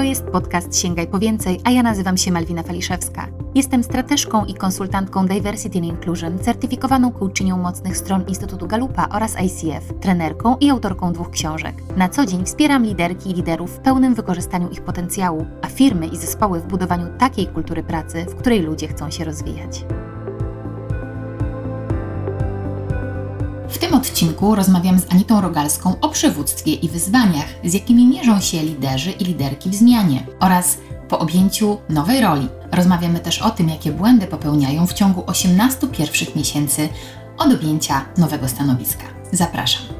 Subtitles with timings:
[0.00, 3.28] To jest podcast Sięgaj po więcej, a ja nazywam się Malwina Faliszewska.
[3.54, 10.00] Jestem strateżką i konsultantką Diversity and Inclusion, certyfikowaną coachinią mocnych stron Instytutu Galupa oraz ICF,
[10.00, 11.74] trenerką i autorką dwóch książek.
[11.96, 16.16] Na co dzień wspieram liderki i liderów w pełnym wykorzystaniu ich potencjału, a firmy i
[16.16, 19.84] zespoły w budowaniu takiej kultury pracy, w której ludzie chcą się rozwijać.
[23.70, 28.62] W tym odcinku rozmawiam z Anitą Rogalską o przywództwie i wyzwaniach, z jakimi mierzą się
[28.62, 30.78] liderzy i liderki w zmianie oraz
[31.08, 32.48] po objęciu nowej roli.
[32.72, 36.88] Rozmawiamy też o tym, jakie błędy popełniają w ciągu 18 pierwszych miesięcy
[37.38, 39.04] od objęcia nowego stanowiska.
[39.32, 39.99] Zapraszam.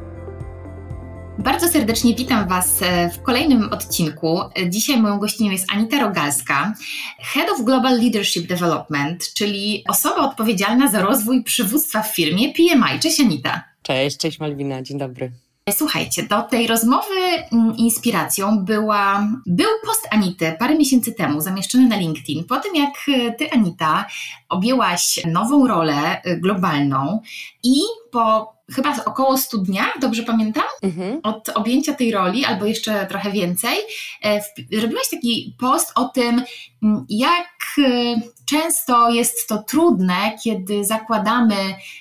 [1.45, 4.41] Bardzo serdecznie witam Was e, w kolejnym odcinku.
[4.69, 6.75] Dzisiaj moją gościnią jest Anita Rogalska,
[7.19, 13.01] Head of Global Leadership Development, czyli osoba odpowiedzialna za rozwój przywództwa w firmie PMI.
[13.01, 13.65] Cześć Anita.
[13.83, 15.33] Cześć, cześć Malwina, dzień dobry.
[15.73, 17.15] Słuchajcie, do tej rozmowy
[17.53, 22.45] mm, inspiracją była, był post Anity parę miesięcy temu zamieszczony na LinkedIn.
[22.45, 24.07] Po tym jak e, ty, Anita,
[24.49, 27.21] objęłaś nową rolę e, globalną
[27.63, 27.81] i
[28.13, 31.21] po chyba około 100 dniach, dobrze pamiętam, mhm.
[31.23, 33.77] od objęcia tej roli, albo jeszcze trochę więcej,
[34.25, 34.41] e,
[34.83, 36.43] robiłaś taki post o tym,
[36.83, 37.49] mm, jak
[38.51, 41.55] często jest to trudne, kiedy zakładamy,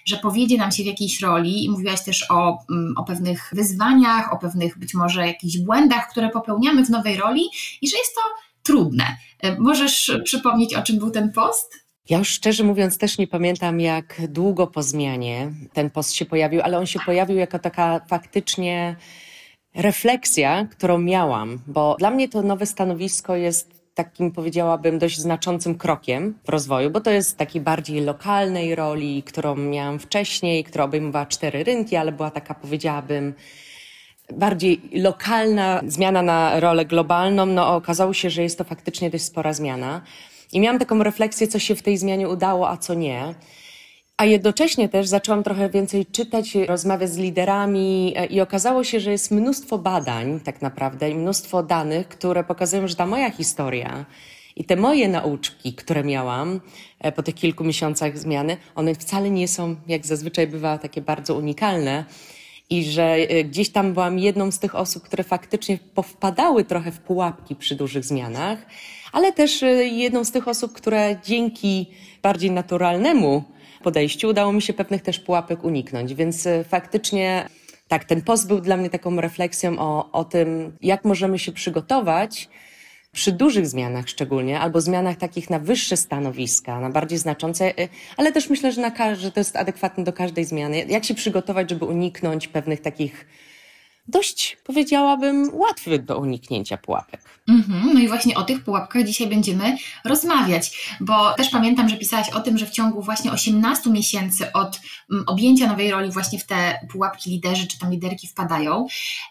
[0.06, 4.34] że powiedzie nam się w jakiejś roli i mówiłaś też o, mm, o pewnych wyzwaniach,
[4.34, 7.44] o pewnych być może jakichś błędach, które popełniamy w nowej roli
[7.82, 8.22] i że jest to
[8.64, 9.18] trudne.
[9.40, 11.74] E, możesz przypomnieć, o czym był ten post?
[12.10, 16.62] Ja już szczerze mówiąc też nie pamiętam, jak długo po zmianie ten post się pojawił,
[16.62, 18.96] ale on się pojawił jako taka faktycznie
[19.76, 26.34] refleksja, którą miałam, bo dla mnie to nowe stanowisko jest takim, powiedziałabym, dość znaczącym krokiem
[26.46, 31.64] w rozwoju, bo to jest takiej bardziej lokalnej roli, którą miałam wcześniej, która obejmowała cztery
[31.64, 33.34] rynki, ale była taka, powiedziałabym,
[34.34, 37.46] bardziej lokalna zmiana na rolę globalną.
[37.46, 40.02] No, okazało się, że jest to faktycznie dość spora zmiana.
[40.54, 43.36] I miałam taką refleksję, co się w tej zmianie udało, a co nie.
[44.20, 49.12] A jednocześnie też zaczęłam trochę więcej czytać, rozmawiać z liderami e, i okazało się, że
[49.12, 54.06] jest mnóstwo badań tak naprawdę i mnóstwo danych, które pokazują, że ta moja historia
[54.56, 56.62] i te moje nauczki, które miałam
[57.00, 61.36] e, po tych kilku miesiącach zmiany, one wcale nie są, jak zazwyczaj bywa, takie bardzo
[61.36, 62.06] unikalne.
[62.70, 67.00] I że e, gdzieś tam byłam jedną z tych osób, które faktycznie powpadały trochę w
[67.00, 68.66] pułapki przy dużych zmianach
[69.12, 71.88] ale też jedną z tych osób, które dzięki
[72.22, 73.44] bardziej naturalnemu
[73.80, 76.14] podejściu udało mi się pewnych też pułapek uniknąć.
[76.14, 77.50] Więc y, faktycznie
[77.88, 82.50] tak, ten post był dla mnie taką refleksją o, o tym, jak możemy się przygotować
[83.12, 88.32] przy dużych zmianach szczególnie, albo zmianach takich na wyższe stanowiska, na bardziej znaczące, y, ale
[88.32, 90.86] też myślę, że, na, że to jest adekwatne do każdej zmiany.
[90.90, 93.26] Jak się przygotować, żeby uniknąć pewnych takich
[94.10, 97.22] dość, powiedziałabym, łatwy do uniknięcia pułapek.
[97.50, 97.94] Mm-hmm.
[97.94, 102.40] No i właśnie o tych pułapkach dzisiaj będziemy rozmawiać, bo też pamiętam, że pisałaś o
[102.40, 104.80] tym, że w ciągu właśnie 18 miesięcy od
[105.12, 108.88] mm, objęcia nowej roli właśnie w te pułapki liderzy czy tam liderki wpadają.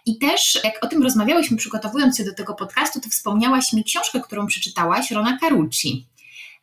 [0.07, 4.21] I też jak o tym rozmawiałyśmy przygotowując się do tego podcastu, to wspomniałaś mi książkę,
[4.21, 6.07] którą przeczytałaś, Rona Carucci.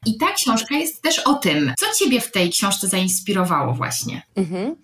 [0.06, 4.22] I ta książka jest też o tym, co Ciebie w tej książce zainspirowało właśnie.
[4.36, 4.76] Mhm.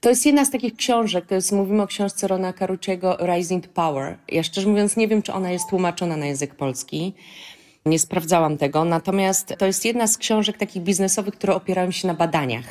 [0.00, 4.18] To jest jedna z takich książek, to jest, mówimy o książce Rona Caruciego Rising Power.
[4.28, 7.14] Ja szczerze mówiąc nie wiem, czy ona jest tłumaczona na język polski.
[7.86, 12.14] Nie sprawdzałam tego, natomiast to jest jedna z książek takich biznesowych, które opierają się na
[12.14, 12.64] badaniach.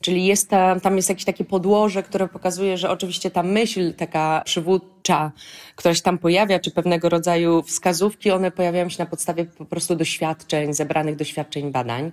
[0.00, 4.42] Czyli jest tam, tam jest jakieś takie podłoże, które pokazuje, że oczywiście ta myśl taka
[4.44, 5.32] przywódcza,
[5.76, 9.96] która się tam pojawia, czy pewnego rodzaju wskazówki, one pojawiają się na podstawie po prostu
[9.96, 12.12] doświadczeń, zebranych doświadczeń badań.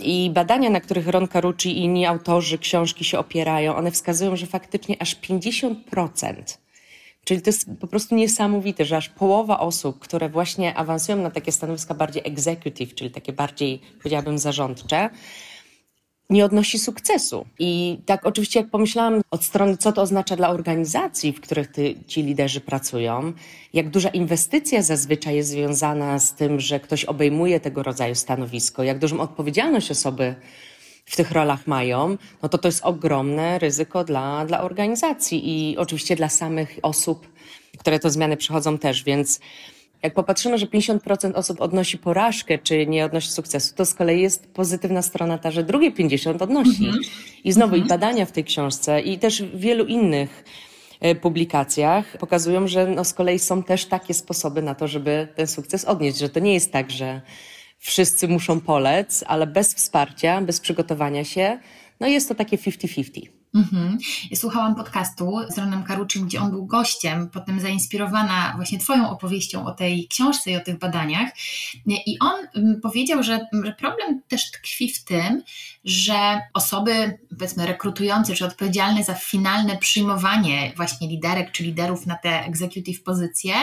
[0.00, 4.46] I badania, na których Ron Carucci i inni autorzy książki się opierają, one wskazują, że
[4.46, 5.74] faktycznie aż 50%,
[7.24, 11.52] czyli to jest po prostu niesamowite, że aż połowa osób, które właśnie awansują na takie
[11.52, 15.10] stanowiska bardziej executive, czyli takie bardziej, powiedziałabym, zarządcze,
[16.30, 17.46] nie odnosi sukcesu.
[17.58, 21.94] I tak oczywiście jak pomyślałam od strony, co to oznacza dla organizacji, w których ty,
[22.06, 23.32] ci liderzy pracują,
[23.74, 28.98] jak duża inwestycja zazwyczaj jest związana z tym, że ktoś obejmuje tego rodzaju stanowisko, jak
[28.98, 30.34] dużą odpowiedzialność osoby
[31.04, 36.16] w tych rolach mają, no to to jest ogromne ryzyko dla, dla organizacji i oczywiście
[36.16, 37.28] dla samych osób,
[37.78, 39.40] które to zmiany przychodzą też, więc
[40.02, 44.46] jak popatrzymy, że 50% osób odnosi porażkę, czy nie odnosi sukcesu, to z kolei jest
[44.46, 46.90] pozytywna strona ta, że drugie 50 odnosi.
[46.90, 46.98] -hmm.
[47.44, 47.78] I znowu -hmm.
[47.78, 47.88] i mhm.
[47.88, 50.44] badania w tej książce, i też w wielu innych
[51.00, 55.46] e, publikacjach pokazują, że no z kolei są też takie sposoby na to, żeby ten
[55.46, 57.20] sukces odnieść, że to nie jest tak, że
[57.78, 61.58] wszyscy muszą polec, ale bez wsparcia, bez przygotowania się,
[62.00, 63.39] no jest to takie 50-50.
[63.54, 63.98] Mhm.
[64.34, 69.72] Słuchałam podcastu z Ronem Karuczym, gdzie on był gościem, potem zainspirowana właśnie Twoją opowieścią o
[69.72, 71.30] tej książce i o tych badaniach.
[71.86, 75.42] I on mm, powiedział, że, że problem też tkwi w tym,
[75.84, 82.44] że osoby, powiedzmy, rekrutujące czy odpowiedzialne za finalne przyjmowanie właśnie liderek czy liderów na te
[82.44, 83.54] executive pozycje,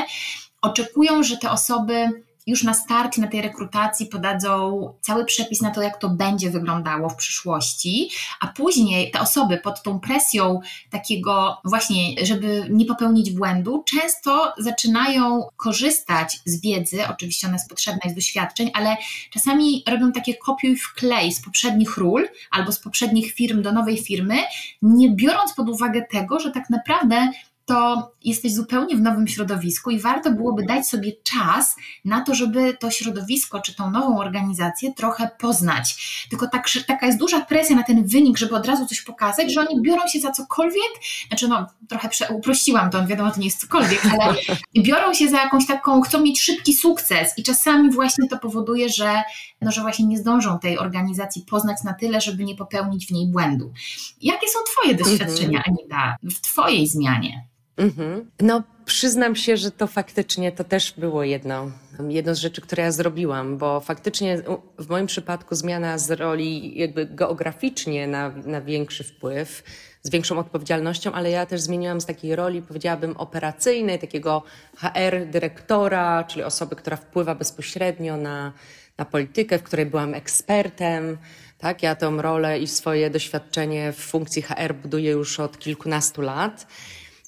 [0.62, 5.82] oczekują, że te osoby już na starcie, na tej rekrutacji podadzą cały przepis na to,
[5.82, 8.10] jak to będzie wyglądało w przyszłości,
[8.42, 10.60] a później te osoby pod tą presją
[10.90, 18.12] takiego właśnie, żeby nie popełnić błędu, często zaczynają korzystać z wiedzy, oczywiście ona jest potrzebna
[18.12, 18.98] z doświadczeń, ale
[19.32, 23.98] czasami robią takie kopiuj w klej z poprzednich ról albo z poprzednich firm do nowej
[23.98, 24.36] firmy,
[24.82, 27.32] nie biorąc pod uwagę tego, że tak naprawdę
[27.68, 31.76] to jesteś zupełnie w nowym środowisku i warto byłoby dać sobie czas
[32.06, 36.26] na to, żeby to środowisko czy tą nową organizację trochę poznać.
[36.30, 39.62] Tylko tak, taka jest duża presja na ten wynik, żeby od razu coś pokazać, że
[39.62, 40.92] oni biorą się za cokolwiek,
[41.28, 44.36] znaczy no trochę uprościłam to, wiadomo, to nie jest cokolwiek, ale
[44.88, 49.24] biorą się za jakąś taką, chcą mieć szybki sukces i czasami właśnie to powoduje, że,
[49.62, 53.28] no, że właśnie nie zdążą tej organizacji poznać na tyle, żeby nie popełnić w niej
[53.28, 53.74] błędu.
[54.22, 55.76] Jakie są Twoje doświadczenia, mhm.
[55.80, 57.48] Anita, w Twojej zmianie?
[57.78, 58.32] Mhm.
[58.42, 61.72] No, przyznam się, że to faktycznie to też było jedno,
[62.10, 64.42] jedno z rzeczy, które ja zrobiłam, bo faktycznie
[64.80, 69.64] w moim przypadku zmiana z roli jakby geograficznie na, na większy wpływ,
[70.04, 74.44] z większą odpowiedzialnością, ale ja też zmieniłam z takiej roli, powiedziałabym, operacyjnej, takiego
[74.76, 78.54] HR dyrektora, czyli osoby, która wpływa bezpośrednio na,
[78.98, 81.18] na politykę, w której byłam ekspertem.
[81.58, 86.68] Tak, ja tę rolę i swoje doświadczenie w funkcji HR buduję już od kilkunastu lat.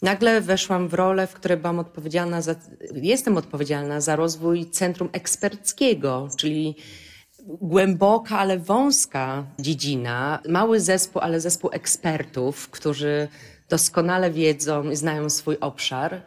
[0.01, 2.56] Nagle weszłam w rolę, w której byłam odpowiedzialna za,
[2.94, 6.75] jestem odpowiedzialna za rozwój centrum eksperckiego, czyli
[7.46, 13.28] głęboka, ale wąska dziedzina, mały zespół, ale zespół ekspertów, którzy
[13.69, 16.22] doskonale wiedzą i znają swój obszar.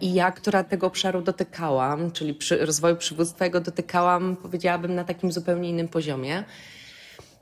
[0.00, 5.32] I ja, która tego obszaru dotykałam, czyli przy rozwoju przywództwa, jego dotykałam, powiedziałabym, na takim
[5.32, 6.44] zupełnie innym poziomie.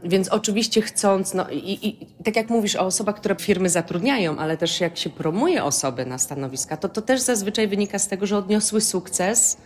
[0.05, 4.57] Więc oczywiście chcąc, no i, i, tak jak mówisz o osobach, które firmy zatrudniają, ale
[4.57, 8.37] też jak się promuje osoby na stanowiska, to to też zazwyczaj wynika z tego, że
[8.37, 9.57] odniosły sukces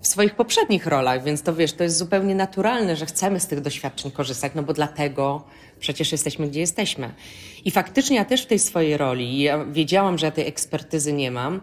[0.00, 3.60] w swoich poprzednich rolach, więc to wiesz, to jest zupełnie naturalne, że chcemy z tych
[3.60, 5.44] doświadczeń korzystać, no bo dlatego
[5.80, 7.14] przecież jesteśmy, gdzie jesteśmy.
[7.64, 11.30] I faktycznie ja też w tej swojej roli, ja wiedziałam, że ja tej ekspertyzy nie
[11.30, 11.60] mam,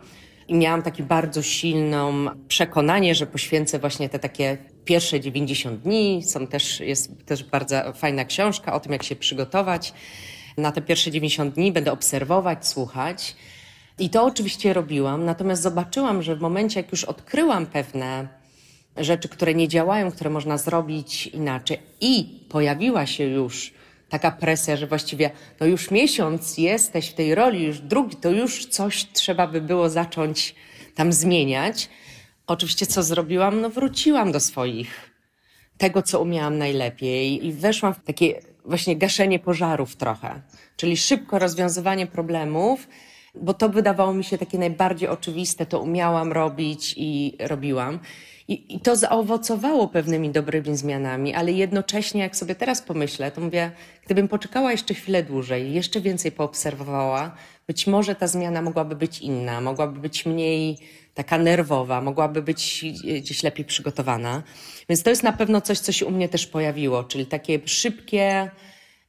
[0.47, 6.23] i miałam takie bardzo silną przekonanie, że poświęcę właśnie te takie pierwsze 90 dni.
[6.23, 9.93] Są też, jest też bardzo fajna książka o tym, jak się przygotować.
[10.57, 13.35] Na te pierwsze 90 dni będę obserwować, słuchać.
[13.99, 18.27] I to oczywiście robiłam, natomiast zobaczyłam, że w momencie, jak już odkryłam pewne
[18.97, 23.73] rzeczy, które nie działają, które można zrobić inaczej, i pojawiła się już
[24.09, 28.65] taka presja, że właściwie no już miesiąc jesteś w tej roli, już drugi, to już
[28.65, 30.55] coś trzeba by było zacząć
[30.95, 31.89] tam zmieniać.
[32.47, 33.61] Oczywiście co zrobiłam?
[33.61, 35.11] No wróciłam do swoich,
[35.77, 40.41] tego co umiałam najlepiej i weszłam w takie właśnie gaszenie pożarów trochę,
[40.77, 42.87] czyli szybko rozwiązywanie problemów,
[43.35, 47.99] bo to wydawało mi się takie najbardziej oczywiste, to umiałam robić i robiłam.
[48.47, 53.71] I, I, to zaowocowało pewnymi dobrymi zmianami, ale jednocześnie, jak sobie teraz pomyślę, to mówię,
[54.05, 57.35] gdybym poczekała jeszcze chwilę dłużej, jeszcze więcej poobserwowała,
[57.67, 60.77] być może ta zmiana mogłaby być inna, mogłaby być mniej
[61.13, 62.85] taka nerwowa, mogłaby być
[63.21, 64.43] gdzieś lepiej przygotowana.
[64.89, 68.51] Więc to jest na pewno coś, co się u mnie też pojawiło, czyli takie szybkie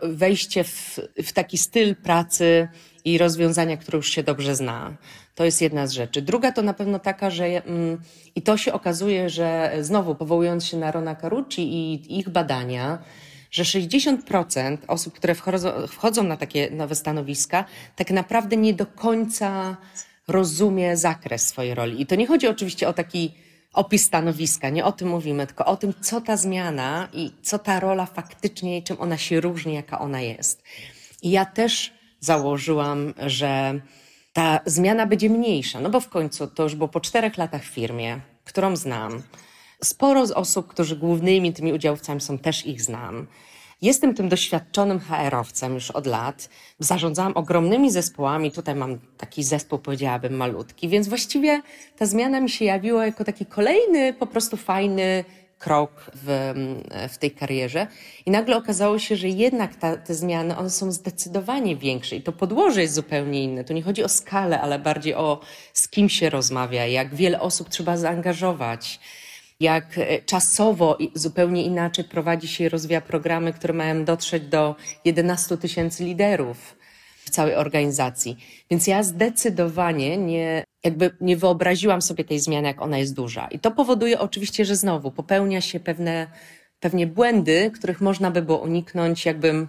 [0.00, 2.68] wejście w, w taki styl pracy
[3.04, 4.96] i rozwiązania, które już się dobrze zna.
[5.34, 6.22] To jest jedna z rzeczy.
[6.22, 8.00] Druga to na pewno taka, że mm,
[8.34, 12.98] i to się okazuje, że znowu powołując się na Rona Carucci i ich badania,
[13.56, 15.34] że 60% osób, które
[15.88, 17.64] wchodzą, na takie nowe stanowiska,
[17.96, 19.76] tak naprawdę nie do końca
[20.28, 22.02] rozumie zakres swojej roli.
[22.02, 23.34] I to nie chodzi oczywiście o taki
[23.72, 27.80] opis stanowiska, nie o tym mówimy, tylko o tym, co ta zmiana i co ta
[27.80, 30.62] rola faktycznie, czym ona się różni, jaka ona jest.
[31.22, 33.80] I ja też założyłam, że
[34.32, 37.74] ta zmiana będzie mniejsza, no bo w końcu to już było po czterech latach w
[37.74, 39.22] firmie, którą znam.
[39.84, 43.26] Sporo z osób, którzy głównymi tymi udziałowcami są, też ich znam.
[43.82, 46.48] Jestem tym doświadczonym HR-owcem już od lat.
[46.78, 48.52] Zarządzałam ogromnymi zespołami.
[48.52, 51.62] Tutaj mam taki zespół, powiedziałabym, malutki, więc właściwie
[51.96, 55.24] ta zmiana mi się jawiła jako taki kolejny, po prostu fajny
[55.58, 56.54] krok w,
[57.08, 57.86] w tej karierze.
[58.26, 62.32] I nagle okazało się, że jednak ta, te zmiany, one są zdecydowanie większe i to
[62.32, 63.64] podłoże jest zupełnie inne.
[63.64, 65.40] Tu nie chodzi o skalę, ale bardziej o
[65.72, 69.00] z kim się rozmawia, jak wiele osób trzeba zaangażować,
[69.60, 75.56] jak e, czasowo zupełnie inaczej prowadzi się i rozwija programy, które mają dotrzeć do 11
[75.56, 76.76] tysięcy liderów.
[77.26, 78.36] w całej organizacji.
[78.70, 83.48] Więc ja zdecydowanie nie, jakby nie wyobraziłam sobie tej zmiany, jak ona jest duża.
[83.50, 86.26] I to powoduje oczywiście, że znowu popełnia się pewne,
[86.80, 89.68] pewnie błędy, których można by było uniknąć, jakbym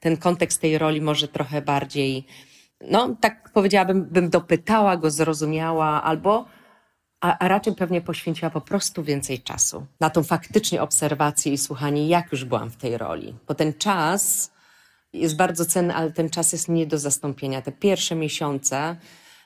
[0.00, 2.26] ten kontekst tej roli może trochę bardziej,
[2.90, 6.46] no tak powiedziałabym, bym dopytała go, zrozumiała, albo
[7.22, 12.08] a, a raczej pewnie poświęciła po prostu więcej czasu na tą faktycznie obserwację i słuchanie,
[12.08, 13.34] jak już byłam w tej roli.
[13.48, 14.52] Bo ten czas
[15.12, 17.62] jest bardzo cenny, ale ten czas jest nie do zastąpienia.
[17.62, 18.96] Te pierwsze miesiące,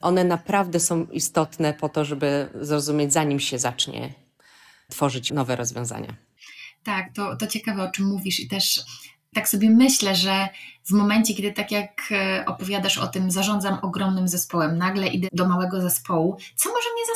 [0.01, 4.15] one naprawdę są istotne po to, żeby zrozumieć, zanim się zacznie
[4.89, 6.15] tworzyć nowe rozwiązania.
[6.85, 8.85] Tak, to, to ciekawe, o czym mówisz i też
[9.37, 10.49] tak sobie myślę, że
[10.87, 15.49] w momencie, kiedy tak jak e, opowiadasz o tym, zarządzam ogromnym zespołem, nagle idę do
[15.49, 17.16] małego zespołu, co może mnie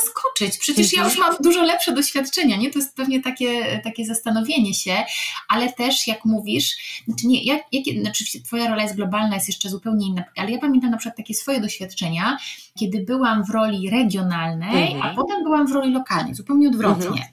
[0.59, 2.71] Przecież ja już mam dużo lepsze doświadczenia, nie?
[2.71, 5.03] To jest pewnie takie, takie zastanowienie się,
[5.49, 9.69] ale też jak mówisz, znaczy nie, jak, jak, znaczy twoja rola jest globalna, jest jeszcze
[9.69, 12.37] zupełnie inna, ale ja pamiętam na przykład takie swoje doświadczenia,
[12.79, 15.01] kiedy byłam w roli regionalnej, mhm.
[15.01, 17.07] a potem byłam w roli lokalnej, zupełnie odwrotnie.
[17.07, 17.27] Mhm.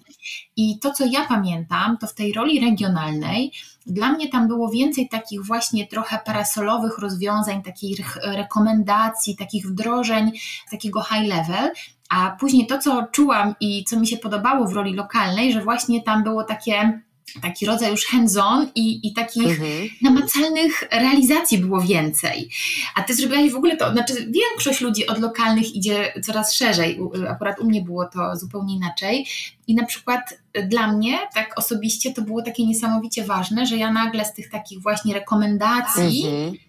[0.57, 3.53] I to, co ja pamiętam, to w tej roli regionalnej
[3.89, 10.33] dla mnie tam było więcej takich właśnie trochę parasolowych rozwiązań, takich rekomendacji, takich wdrożeń,
[10.71, 11.73] takiego high level.
[12.11, 16.03] A później to, co czułam i co mi się podobało w roli lokalnej, że właśnie
[16.03, 17.01] tam było takie
[17.43, 19.89] taki rodzaj już hands-on i, i takich mhm.
[20.03, 22.51] namacalnych realizacji było więcej.
[22.95, 27.01] A ty zrobiłaś w ogóle to, znaczy większość ludzi od lokalnych idzie coraz szerzej.
[27.29, 29.27] Akurat u mnie było to zupełnie inaczej.
[29.67, 30.21] I na przykład
[30.69, 34.83] dla mnie, tak osobiście, to było takie niesamowicie ważne, że ja nagle z tych takich
[34.83, 36.68] właśnie rekomendacji mhm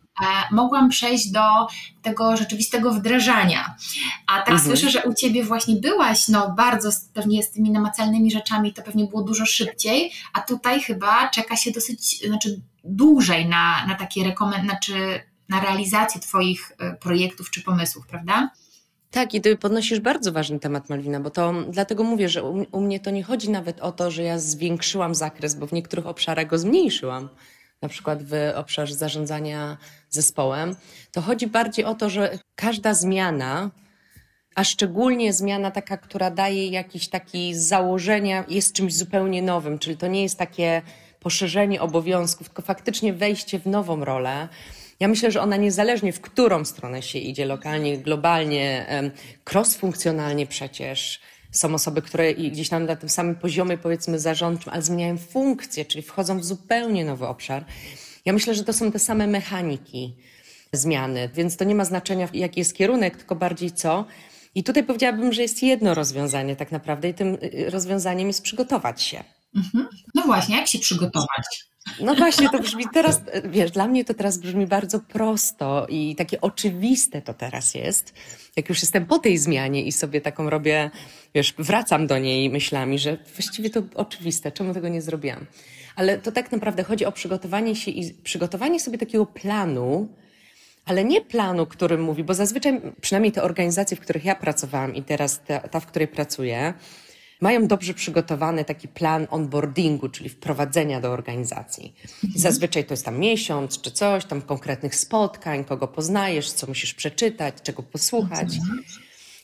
[0.51, 1.41] mogłam przejść do
[2.01, 3.75] tego rzeczywistego wdrażania.
[4.27, 4.67] A tak mhm.
[4.67, 9.05] słyszę, że u Ciebie właśnie byłaś, no bardzo pewnie z tymi namacalnymi rzeczami, to pewnie
[9.05, 14.69] było dużo szybciej, a tutaj chyba czeka się dosyć, znaczy dłużej na, na takie rekomendacje,
[14.69, 18.49] znaczy na realizację Twoich e, projektów czy pomysłów, prawda?
[19.11, 22.81] Tak, i ty podnosisz bardzo ważny temat, Malwina, bo to dlatego mówię, że u, u,
[22.81, 26.47] mnie to nie chodzi nawet o to, że ja zwiększyłam zakres, bo w niektórych obszarach
[26.47, 27.29] go zmniejszyłam
[27.81, 29.77] na przykład w obszarze zarządzania
[30.09, 30.75] zespołem,
[31.11, 33.71] to chodzi bardziej o to, że każda zmiana,
[34.55, 40.07] a szczególnie zmiana taka, która daje jakieś takie założenia, jest czymś zupełnie nowym, czyli to
[40.07, 40.81] nie jest takie
[41.19, 44.47] poszerzenie obowiązków, tylko faktycznie wejście w nową rolę.
[44.99, 48.85] Ja myślę, że ona niezależnie w którą stronę się idzie, lokalnie, globalnie,
[49.45, 55.17] cross-funkcjonalnie przecież, są osoby, które gdzieś tam na tym samym poziomie, powiedzmy, zarządczym, ale zmieniają
[55.17, 57.65] funkcję, czyli wchodzą w zupełnie nowy obszar.
[58.25, 60.15] Ja myślę, że to są te same mechaniki
[60.73, 64.05] zmiany, więc to nie ma znaczenia, jaki jest kierunek, tylko bardziej co.
[64.55, 69.01] I tutaj powiedziałabym, że jest jedno rozwiązanie tak naprawdę, i tym y, rozwiązaniem jest przygotować
[69.01, 69.23] się.
[69.55, 69.87] Mhm.
[70.15, 71.68] No właśnie, jak się przygotować?
[72.01, 76.41] No właśnie, to brzmi teraz, wiesz, dla mnie to teraz brzmi bardzo prosto i takie
[76.41, 78.13] oczywiste to teraz jest.
[78.55, 80.91] Jak już jestem po tej zmianie i sobie taką robię,
[81.35, 85.45] wiesz, wracam do niej myślami, że właściwie to oczywiste, czemu tego nie zrobiłam.
[85.95, 90.07] Ale to tak naprawdę chodzi o przygotowanie się i przygotowanie sobie takiego planu,
[90.85, 95.03] ale nie planu, którym mówi, bo zazwyczaj, przynajmniej te organizacje, w których ja pracowałam i
[95.03, 96.73] teraz ta, ta w której pracuję,
[97.41, 101.95] mają dobrze przygotowany taki plan onboardingu, czyli wprowadzenia do organizacji.
[102.23, 102.33] Mhm.
[102.35, 107.55] Zazwyczaj to jest tam miesiąc czy coś, tam konkretnych spotkań, kogo poznajesz, co musisz przeczytać,
[107.63, 108.47] czego posłuchać.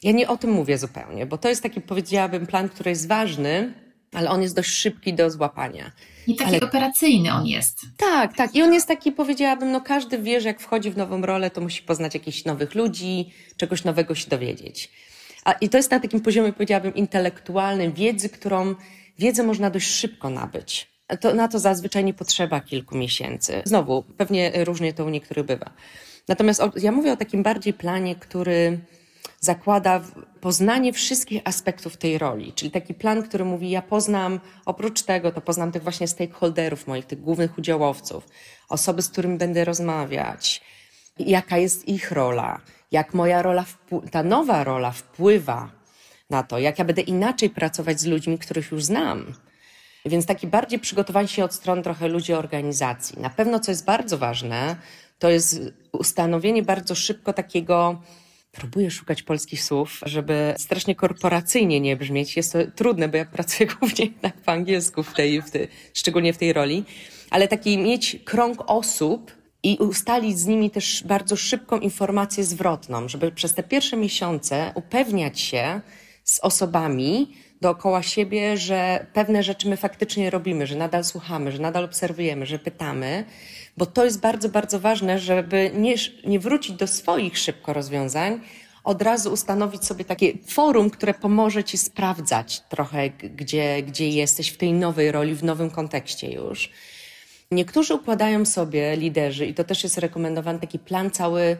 [0.04, 3.74] Ja nie o tym mówię zupełnie, bo to jest taki, powiedziałabym, plan, który jest ważny,
[4.14, 5.92] ale on jest dość szybki do złapania.
[6.28, 6.60] I taki ale...
[6.60, 7.80] operacyjny on jest.
[7.98, 8.56] Tak, tak.
[8.56, 11.62] I on jest taki, powiedziałabym, no każdy wie, że jak wchodzi w nową rolę, to
[11.62, 14.92] musi poznać jakichś nowych ludzi, czegoś nowego się dowiedzieć.
[15.46, 18.76] A, I to jest na takim poziomie, powiedziałabym, intelektualnym, wiedzy, którą
[19.20, 20.88] wiedzę można dość szybko nabyć.
[21.22, 23.62] To, na to zazwyczaj nie potrzeba kilku miesięcy.
[23.66, 25.72] Znowu, pewnie różnie to u niektórych bywa.
[26.28, 28.80] Natomiast o, ja mówię o takim bardziej planie, który
[29.40, 30.02] zakłada
[30.42, 35.42] poznanie wszystkich aspektów tej roli, czyli taki plan, który mówi, ja poznam, oprócz tego, to
[35.42, 38.28] poznam tych właśnie stakeholderów moich, tych głównych udziałowców,
[38.70, 40.62] osoby, z którymi będę rozmawiać,
[41.20, 42.62] jaka jest ich rola,
[42.92, 43.66] jak moja rola,
[44.12, 45.72] ta nowa rola wpływa
[46.30, 49.34] na to, jak ja będę inaczej pracować z ludźmi, których już znam.
[50.06, 53.22] Więc takie bardziej przygotowanie się od strony trochę ludzi organizacji.
[53.22, 54.76] Na pewno, co jest bardzo ważne,
[55.20, 55.62] to jest
[55.92, 58.02] ustanowienie bardzo szybko takiego,
[58.52, 62.38] próbuję szukać polskich słów, żeby strasznie korporacyjnie nie brzmieć.
[62.38, 64.10] Jest to trudne, bo ja pracuję głównie
[64.46, 66.84] po angielsku, w tej, w tej, szczególnie w tej roli,
[67.30, 69.32] ale taki mieć krąg osób,
[69.66, 75.40] i ustalić z nimi też bardzo szybką informację zwrotną, żeby przez te pierwsze miesiące upewniać
[75.40, 75.82] się
[76.24, 81.84] z osobami, dookoła siebie, że pewne rzeczy my faktycznie robimy, że nadal słuchamy, że nadal
[81.84, 83.26] obserwujemy, że pytamy,
[83.78, 85.96] bo to jest bardzo, bardzo ważne, żeby nie,
[86.26, 88.42] nie wrócić do swoich szybko rozwiązań,
[88.84, 94.58] od razu ustanowić sobie takie forum, które pomoże ci sprawdzać trochę, gdzie, gdzie jesteś w
[94.58, 96.70] tej nowej roli, w nowym kontekście już.
[97.52, 101.58] Niektórzy układają sobie liderzy, i to też jest rekomendowany taki plan cały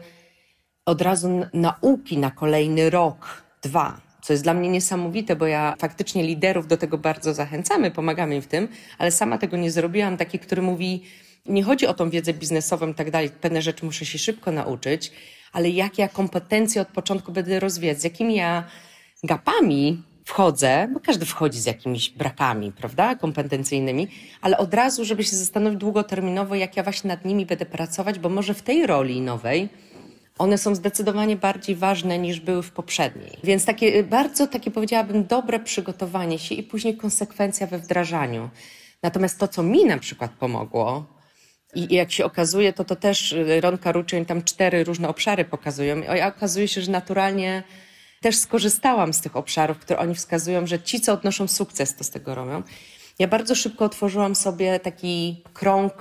[0.86, 6.22] od razu nauki na kolejny rok, dwa, co jest dla mnie niesamowite, bo ja faktycznie
[6.22, 10.16] liderów do tego bardzo zachęcamy, pomagamy im w tym, ale sama tego nie zrobiłam.
[10.16, 11.02] Taki, który mówi,
[11.46, 15.12] nie chodzi o tą wiedzę biznesową i tak dalej, pewne rzeczy muszę się szybko nauczyć,
[15.52, 18.64] ale jakie ja kompetencje od początku będę rozwijać, z jakimi ja
[19.24, 24.08] gapami wchodzę, bo każdy wchodzi z jakimiś brakami, prawda, kompetencyjnymi,
[24.40, 28.28] ale od razu, żeby się zastanowić długoterminowo, jak ja właśnie nad nimi będę pracować, bo
[28.28, 29.68] może w tej roli nowej
[30.38, 33.38] one są zdecydowanie bardziej ważne niż były w poprzedniej.
[33.44, 38.50] Więc takie bardzo, takie powiedziałabym, dobre przygotowanie się i później konsekwencja we wdrażaniu.
[39.02, 41.06] Natomiast to, co mi na przykład pomogło,
[41.74, 46.02] i jak się okazuje, to to też Ron Karuczyn tam cztery różne obszary pokazują.
[46.18, 47.62] I okazuje się, że naturalnie
[48.26, 52.10] też skorzystałam z tych obszarów, które oni wskazują, że ci, co odnoszą sukces, to z
[52.10, 52.62] tego robią.
[53.18, 55.92] Ja bardzo szybko otworzyłam sobie taki krąg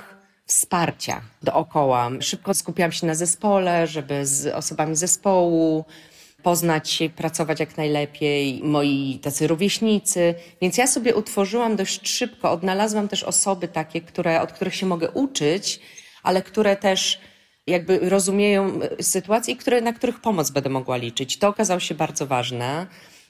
[0.45, 2.09] wsparcia dookoła.
[2.19, 5.85] Szybko skupiałam się na zespole, żeby z osobami zespołu
[6.43, 10.35] poznać się, pracować jak najlepiej, moi tacy rówieśnicy.
[10.61, 15.11] Więc ja sobie utworzyłam dość szybko, odnalazłam też osoby takie, które, od których się mogę
[15.11, 15.79] uczyć,
[16.23, 17.19] ale które też
[17.67, 21.37] jakby rozumieją sytuację i które, na których pomoc będę mogła liczyć.
[21.37, 22.87] To okazało się bardzo ważne.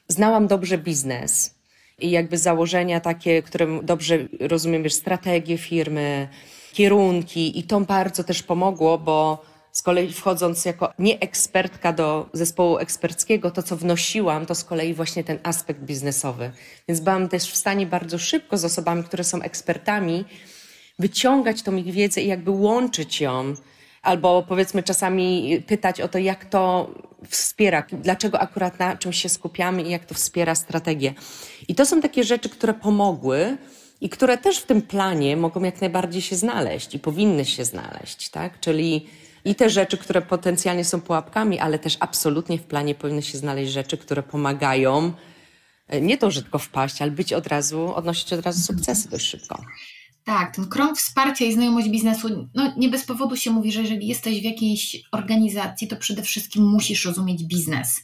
[0.07, 1.55] Znałam dobrze biznes
[1.99, 6.27] i jakby założenia takie, które dobrze rozumiem, wiesz, strategię firmy,
[6.73, 13.51] kierunki i to bardzo też pomogło, bo z kolei wchodząc jako nieekspertka do zespołu eksperckiego,
[13.51, 16.51] to co wnosiłam, to z kolei właśnie ten aspekt biznesowy.
[16.87, 20.25] Więc byłam też w stanie bardzo szybko z osobami, które są ekspertami,
[20.99, 23.55] wyciągać tą ich wiedzę i jakby łączyć ją,
[24.05, 26.89] albo powiedzmy czasami pytać o to, jak to
[27.29, 31.13] wspiera, dlaczego akurat na czymś się skupiamy i jak to wspiera strategię.
[31.67, 33.57] I to są takie rzeczy, które pomogły
[34.01, 38.29] i które też w tym planie mogą jak najbardziej się znaleźć i powinny się znaleźć,
[38.29, 38.59] tak?
[38.59, 39.07] Czyli
[39.45, 43.71] i te rzeczy, które potencjalnie są pułapkami, ale też absolutnie w planie powinny się znaleźć
[43.71, 45.13] rzeczy, które pomagają
[45.87, 49.25] e, nie to, że tylko wpaść, ale być od razu, odnosić od razu sukcesy dość
[49.25, 49.61] szybko.
[50.25, 54.07] Tak, ten krąg wsparcia i znajomość biznesu, no nie bez powodu się mówi, że jeżeli
[54.07, 58.03] jesteś w jakiejś organizacji, to przede wszystkim musisz rozumieć biznes.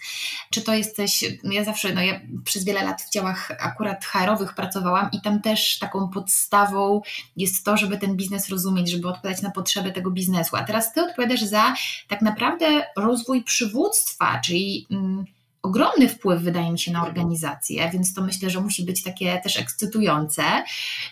[0.49, 4.53] Czy to jesteś, no ja zawsze, no ja przez wiele lat w działach akurat HR-owych
[4.53, 7.01] pracowałam i tam też taką podstawą
[7.37, 10.55] jest to, żeby ten biznes rozumieć, żeby odpowiadać na potrzeby tego biznesu.
[10.55, 11.75] A teraz Ty odpowiadasz za
[12.07, 14.87] tak naprawdę rozwój przywództwa, czyli...
[14.91, 15.25] Mm,
[15.61, 19.59] ogromny wpływ, wydaje mi się, na organizację, więc to myślę, że musi być takie też
[19.59, 20.43] ekscytujące.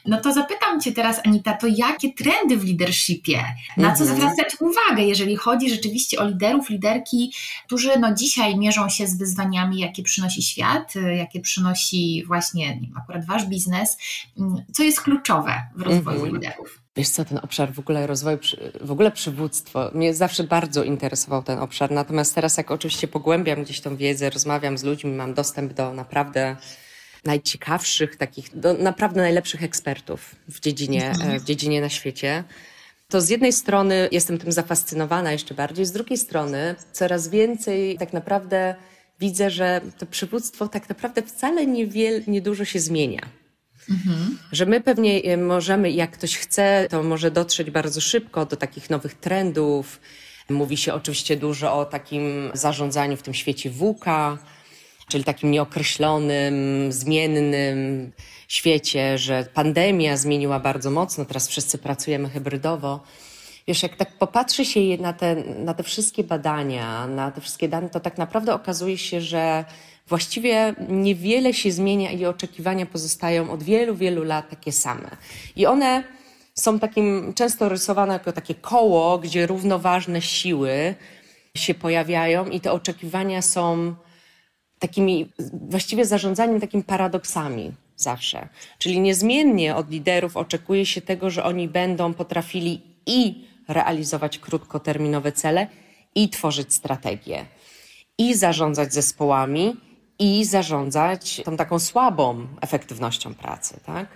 [0.05, 3.43] No to zapytam Cię teraz, Anita, to jakie trendy w leadershipie?
[3.77, 4.19] Na co mhm.
[4.19, 7.33] zwracać uwagę, jeżeli chodzi rzeczywiście o liderów, liderki,
[7.65, 12.97] którzy no dzisiaj mierzą się z wyzwaniami, jakie przynosi świat, jakie przynosi właśnie nie wiem,
[12.97, 13.97] akurat Wasz biznes,
[14.73, 16.35] co jest kluczowe w rozwoju mhm.
[16.35, 16.81] liderów?
[16.99, 18.37] Wiesz co, ten obszar w ogóle rozwoju,
[18.81, 23.81] w ogóle przywództwo, mnie zawsze bardzo interesował ten obszar, natomiast teraz jak oczywiście pogłębiam gdzieś
[23.81, 26.55] tą wiedzę, rozmawiam z ludźmi, mam dostęp do naprawdę
[27.25, 31.39] najciekawszych, takich, do naprawdę najlepszych ekspertów w dziedzinie, mhm.
[31.39, 32.43] w dziedzinie na świecie,
[33.09, 38.13] to z jednej strony jestem tym zafascynowana jeszcze bardziej, z drugiej strony coraz więcej tak
[38.13, 38.75] naprawdę
[39.19, 43.21] widzę, że to przywództwo tak naprawdę wcale niewiele, niedużo się zmienia.
[43.89, 44.37] Mhm.
[44.51, 48.89] Że my pewnie e, możemy, jak ktoś chce, to może dotrzeć bardzo szybko do takich
[48.89, 49.99] nowych trendów.
[50.49, 54.37] Mówi się oczywiście dużo o takim zarządzaniu w tym świecie WUKA,
[55.07, 56.55] czyli takim nieokreślonym,
[56.91, 58.11] zmiennym
[58.47, 62.99] świecie, że pandemia zmieniła bardzo mocno, teraz wszyscy pracujemy hybrydowo.
[63.67, 67.89] Wiesz, jak tak popatrzy się na te, na te wszystkie badania, na te wszystkie dane,
[67.89, 69.65] to tak naprawdę okazuje się, że
[70.09, 75.17] właściwie niewiele się zmienia i oczekiwania pozostają od wielu, wielu lat takie same.
[75.55, 76.03] I one
[76.55, 80.95] są takim często rysowane jako takie koło, gdzie równoważne siły
[81.55, 83.95] się pojawiają i te oczekiwania są
[84.79, 85.31] takimi
[85.69, 88.47] właściwie zarządzaniem takimi paradoksami zawsze.
[88.77, 95.67] Czyli niezmiennie od liderów oczekuje się tego, że oni będą potrafili i realizować krótkoterminowe cele,
[96.15, 97.45] i tworzyć strategie,
[98.17, 99.75] i zarządzać zespołami,
[100.19, 104.07] i zarządzać tą taką słabą efektywnością pracy, tak?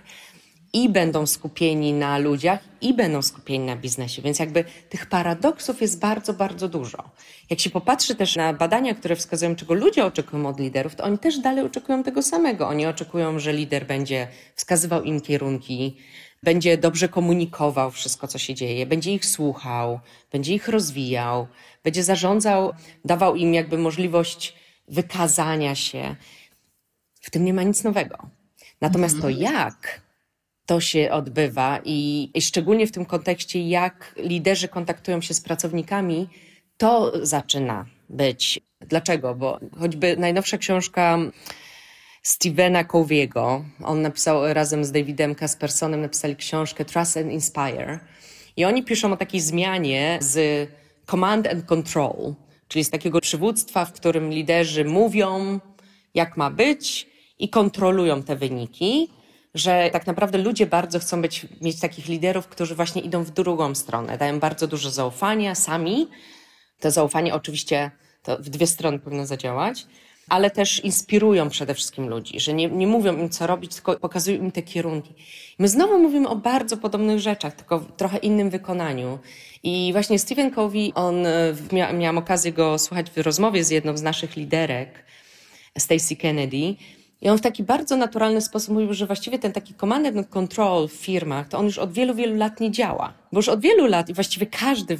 [0.74, 4.22] i będą skupieni na ludziach, i będą skupieni na biznesie.
[4.22, 6.98] Więc jakby tych paradoksów jest bardzo, bardzo dużo.
[7.50, 11.18] Jak się popatrzy też na badania, które wskazują, czego ludzie oczekują od liderów, to oni
[11.18, 12.68] też dalej oczekują tego samego.
[12.68, 15.96] Oni oczekują, że lider będzie wskazywał im kierunki,
[16.42, 20.00] będzie dobrze komunikował wszystko, co się dzieje, będzie ich słuchał,
[20.32, 21.46] będzie ich rozwijał,
[21.84, 22.72] będzie zarządzał,
[23.04, 26.16] dawał im jakby możliwość wykazania się.
[27.20, 28.18] W tym nie ma nic nowego.
[28.80, 29.54] Natomiast to mhm.
[29.54, 30.00] jak
[30.66, 36.28] to się odbywa i, i szczególnie w tym kontekście, jak liderzy kontaktują się z pracownikami,
[36.76, 38.60] to zaczyna być.
[38.80, 39.34] Dlaczego?
[39.34, 41.18] Bo choćby najnowsza książka
[42.22, 47.98] Stevena Coviego, on napisał razem z Davidem Kaspersonem, napisali książkę Trust and Inspire.
[48.56, 50.68] I oni piszą o takiej zmianie z
[51.10, 52.34] command and control,
[52.74, 55.60] czyli z takiego przywództwa, w którym liderzy mówią,
[56.14, 57.06] jak ma być
[57.38, 59.10] i kontrolują te wyniki,
[59.54, 63.74] że tak naprawdę ludzie bardzo chcą być, mieć takich liderów, którzy właśnie idą w drugą
[63.74, 66.08] stronę, dają bardzo dużo zaufania sami.
[66.80, 67.90] To zaufanie oczywiście
[68.22, 69.86] to w dwie strony powinno zadziałać,
[70.28, 74.38] ale też inspirują przede wszystkim ludzi, że nie, nie mówią im, co robić, tylko pokazują
[74.38, 75.14] im te kierunki.
[75.58, 79.18] My znowu mówimy o bardzo podobnych rzeczach, tylko w trochę innym wykonaniu.
[79.62, 83.96] I właśnie Stephen Covey, on, e, mia, miałam okazję go słuchać w rozmowie z jedną
[83.96, 85.04] z naszych liderek,
[85.78, 86.74] Stacey Kennedy,
[87.24, 90.88] i on w taki bardzo naturalny sposób mówił, że właściwie ten taki command and control
[90.88, 93.14] w firmach, to on już od wielu, wielu lat nie działa.
[93.32, 94.98] Bo już od wielu lat i właściwie każdy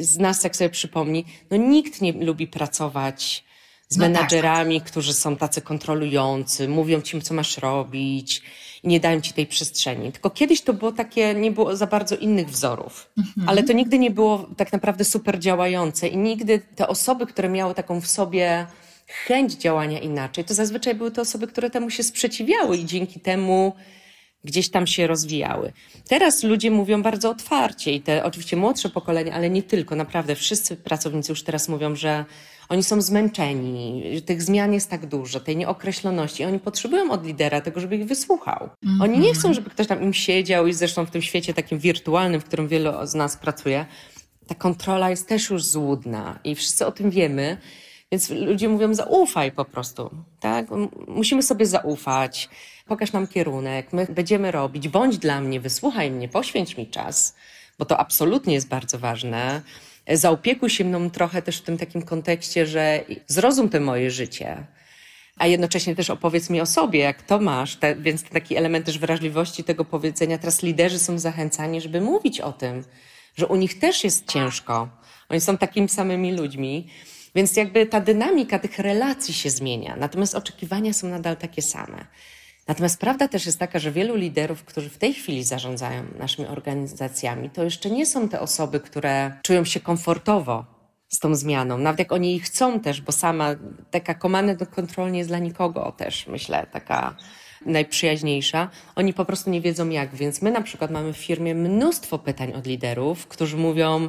[0.00, 3.44] z nas, jak sobie przypomni, no nikt nie lubi pracować
[3.88, 4.12] z no tak.
[4.12, 4.90] menadżerami, tak.
[4.90, 8.42] którzy są tacy kontrolujący, mówią ci, co masz robić
[8.82, 10.12] i nie dają ci tej przestrzeni.
[10.12, 13.48] Tylko kiedyś to było takie, nie było za bardzo innych wzorów, mhm.
[13.48, 17.74] ale to nigdy nie było tak naprawdę super działające i nigdy te osoby, które miały
[17.74, 18.66] taką w sobie
[19.06, 23.72] chęć działania inaczej, to zazwyczaj były to osoby, które temu się sprzeciwiały i dzięki temu
[24.44, 25.72] gdzieś tam się rozwijały.
[26.08, 30.76] Teraz ludzie mówią bardzo otwarcie i te oczywiście młodsze pokolenia, ale nie tylko, naprawdę wszyscy
[30.76, 32.24] pracownicy już teraz mówią, że
[32.68, 36.44] oni są zmęczeni, tych zmian jest tak dużo, tej nieokreśloności.
[36.44, 38.68] Oni potrzebują od lidera tego, żeby ich wysłuchał.
[38.84, 39.02] Mm -hmm.
[39.02, 42.40] Oni nie chcą, żeby ktoś tam im siedział i zresztą w tym świecie takim wirtualnym,
[42.40, 43.86] w którym wielu z nas pracuje,
[44.46, 47.56] ta kontrola jest też już złudna i wszyscy o tym wiemy.
[48.12, 50.66] Więc ludzie mówią, zaufaj po prostu, tak?
[51.08, 52.48] Musimy sobie zaufać,
[52.86, 57.34] pokaż nam kierunek, my będziemy robić, bądź dla mnie, wysłuchaj mnie, poświęć mi czas,
[57.78, 59.62] bo to absolutnie jest bardzo ważne.
[60.12, 64.66] Zaopiekuj się mną trochę też w tym takim kontekście, że zrozum to moje życie,
[65.36, 67.76] a jednocześnie też opowiedz mi o sobie, jak to masz.
[67.76, 70.38] Te, więc taki element też wrażliwości tego powiedzenia.
[70.38, 72.84] Teraz liderzy są zachęcani, żeby mówić o tym,
[73.36, 74.88] że u nich też jest ciężko.
[75.28, 76.90] Oni są takimi samymi ludźmi.
[77.34, 82.06] Więc jakby ta dynamika tych relacji się zmienia, natomiast oczekiwania są nadal takie same.
[82.68, 87.50] Natomiast prawda też jest taka, że wielu liderów, którzy w tej chwili zarządzają naszymi organizacjami,
[87.50, 90.64] to jeszcze nie są te osoby, które czują się komfortowo
[91.08, 91.78] z tą zmianą.
[91.78, 93.54] Nawet jak oni ich chcą też, bo sama
[93.90, 94.66] taka komanda
[95.10, 97.16] nie jest dla nikogo też, myślę, taka
[97.66, 98.70] najprzyjaźniejsza.
[98.96, 102.52] Oni po prostu nie wiedzą jak, więc my na przykład mamy w firmie mnóstwo pytań
[102.52, 104.08] od liderów, którzy mówią,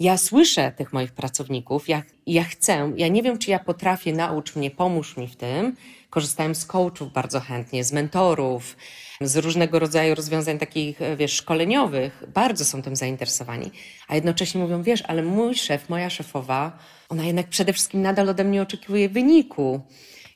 [0.00, 4.56] ja słyszę tych moich pracowników, ja, ja chcę, ja nie wiem, czy ja potrafię, naucz
[4.56, 5.76] mnie, pomóż mi w tym.
[6.10, 8.76] Korzystałem z coachów bardzo chętnie, z mentorów,
[9.20, 12.24] z różnego rodzaju rozwiązań takich, wiesz, szkoleniowych.
[12.34, 13.70] Bardzo są tym zainteresowani.
[14.08, 18.44] A jednocześnie mówią, wiesz, ale mój szef, moja szefowa, ona jednak przede wszystkim nadal ode
[18.44, 19.80] mnie oczekuje wyniku.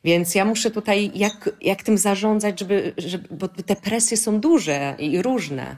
[0.04, 4.94] Więc ja muszę tutaj jak, jak tym zarządzać, żeby, żeby, bo te presje są duże
[4.98, 5.76] i różne.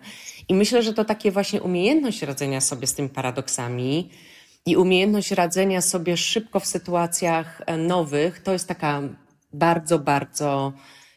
[0.49, 4.11] I myślę, że to takie właśnie umiejętność radzenia sobie z tymi paradoksami
[4.67, 9.03] i umiejętność radzenia sobie szybko w sytuacjach e, nowych, to jest taka
[9.55, 10.73] bardzo, bardzo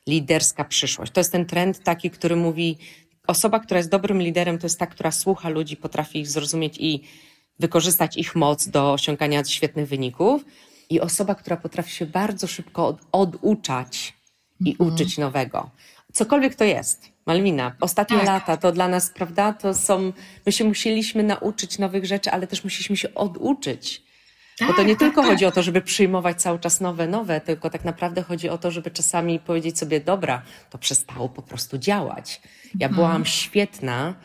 [0.08, 1.12] liderska przyszłość.
[1.12, 2.78] To jest ten trend taki, który mówi,
[3.28, 7.04] osoba, która jest dobrym liderem, to jest ta, która słucha ludzi, potrafi ich zrozumieć i
[7.60, 10.46] wykorzystać ich moc do osiągania świetnych wyników.
[10.90, 14.14] I osoba, która potrafi się bardzo szybko od, oduczać
[14.60, 14.94] i mhm.
[14.94, 15.70] uczyć nowego.
[16.14, 17.12] Cokolwiek to jest.
[17.26, 18.26] Malwina, ostatnie tak.
[18.26, 20.14] lata to dla nas, prawda, to są,
[20.46, 24.07] my się musieliśmy nauczyć nowych rzeczy, ale też musieliśmy się oduczyć.
[24.58, 25.32] Tak, Bo to nie tak, tylko tak.
[25.32, 28.72] chodzi o to, żeby przyjmować cały czas nowe, nowe, tylko tak naprawdę chodzi o to,
[28.72, 32.42] żeby czasami powiedzieć sobie, dobra, to przestało po prostu działać.
[32.80, 32.96] Ja mhm.
[32.96, 34.16] byłam świetna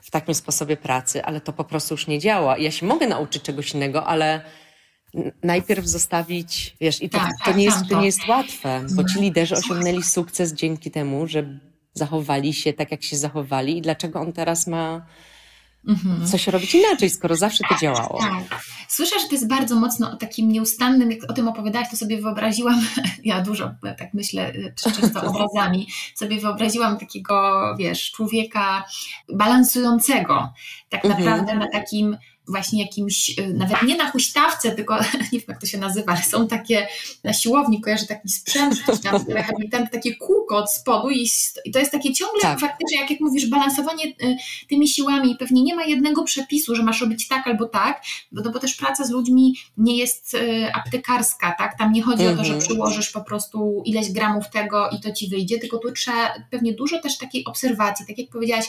[0.00, 2.58] w takim sposobie pracy, ale to po prostu już nie działa.
[2.58, 4.40] Ja się mogę nauczyć czegoś innego, ale
[5.42, 9.20] najpierw zostawić, wiesz, i to, tak, to, nie, jest, to nie jest łatwe, bo ci
[9.20, 11.58] liderzy osiągnęli sukces dzięki temu, że
[11.94, 15.06] zachowali się tak, jak się zachowali i dlaczego on teraz ma
[15.88, 16.26] mhm.
[16.26, 18.18] coś robić inaczej, skoro zawsze to działało.
[18.18, 18.62] Tak.
[18.88, 22.80] Słyszę, że to jest bardzo mocno takim nieustannym, jak o tym opowiadałaś, to sobie wyobraziłam,
[23.24, 28.84] ja dużo tak myślę, często obrazami, sobie wyobraziłam takiego, wiesz, człowieka
[29.28, 30.52] balansującego,
[30.88, 31.24] tak mhm.
[31.24, 32.16] naprawdę na takim
[32.48, 34.96] właśnie jakimś, y, nawet nie na huśtawce, tylko
[35.32, 36.88] nie wiem jak to się nazywa, ale są takie
[37.24, 41.28] na siłowni, kojarzę taki sprzęt, tam rehabilitant, takie kółko od spodu i,
[41.64, 42.60] i to jest takie ciągle tak.
[42.60, 44.36] faktycznie, jak, jak mówisz, balansowanie y,
[44.68, 48.42] tymi siłami i pewnie nie ma jednego przepisu, że masz robić tak albo tak, bo,
[48.42, 51.78] no bo też praca z ludźmi nie jest y, aptekarska, tak?
[51.78, 52.60] Tam nie chodzi o to, że mhm.
[52.60, 57.00] przyłożysz po prostu ileś gramów tego i to ci wyjdzie, tylko tu trzeba pewnie dużo
[57.00, 58.66] też takiej obserwacji, tak jak powiedziałaś,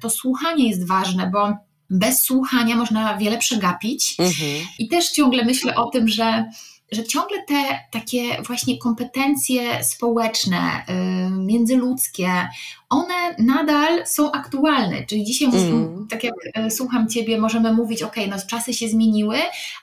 [0.00, 1.56] to słuchanie jest ważne, bo
[1.90, 4.16] bez słuchania można wiele przegapić.
[4.18, 4.66] Mhm.
[4.78, 6.44] I też ciągle myślę o tym, że
[6.92, 12.48] że ciągle te takie właśnie kompetencje społeczne, y, międzyludzkie,
[12.94, 15.06] one nadal są aktualne.
[15.06, 16.06] Czyli dzisiaj, mm.
[16.10, 16.34] tak jak
[16.66, 19.36] y, słucham Ciebie, możemy mówić, ok, no czasy się zmieniły,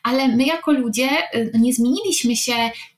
[0.03, 2.53] ale my jako ludzie y, nie zmieniliśmy się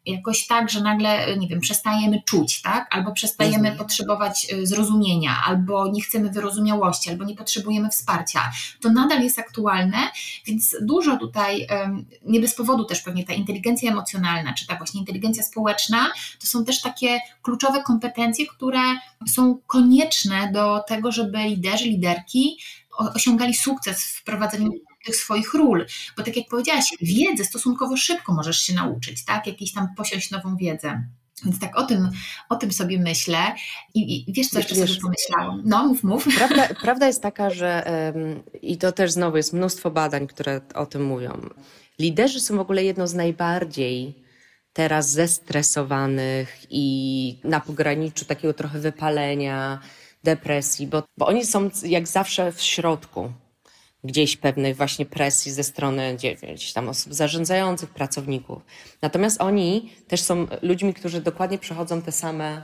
[0.06, 2.88] jakoś tak, że nagle, nie wiem, przestajemy czuć, tak?
[2.92, 3.78] Albo przestajemy mhm.
[3.78, 8.52] potrzebować zrozumienia, albo nie chcemy wyrozumiałości, albo nie potrzebujemy wsparcia.
[8.82, 9.98] To nadal jest aktualne,
[10.46, 11.68] więc dużo tutaj,
[12.26, 16.66] nie bez powodu też pewnie ta inteligencja emocjonalna, czy ta właśnie inteligencja społeczna, to są
[16.66, 18.82] też takie kluczowe kompetencje, które
[19.28, 22.58] są konieczne do tego, żeby liderzy, liderki
[23.16, 24.72] osiągali sukces w prowadzeniu
[25.06, 25.86] tych swoich ról.
[26.18, 29.48] Bo tak jak powiedziałaś, wiedzę stosunkowo szybko możesz się nauczyć, tak?
[29.48, 31.04] Jakiś tam posiąść nową wiedzę.
[31.46, 32.10] Więc tak o tym,
[32.50, 33.38] o tym sobie myślę.
[33.94, 35.62] I, i wiesz, co jeszcze sobie pomyślałam?
[35.66, 36.28] No, mów, mów.
[36.38, 37.86] Prawda, prawda jest taka, że
[38.62, 41.50] i to też znowu jest mnóstwo badań, które o tym mówią.
[42.00, 44.23] Liderzy są w ogóle jedną z najbardziej
[44.74, 49.80] teraz zestresowanych i na pograniczu takiego trochę wypalenia,
[50.24, 53.32] depresji, bo, bo oni są jak zawsze w środku
[54.04, 58.62] gdzieś pewnej właśnie presji ze strony gdzieś tam osób zarządzających, pracowników.
[59.02, 62.64] Natomiast oni też są ludźmi, którzy dokładnie przechodzą te same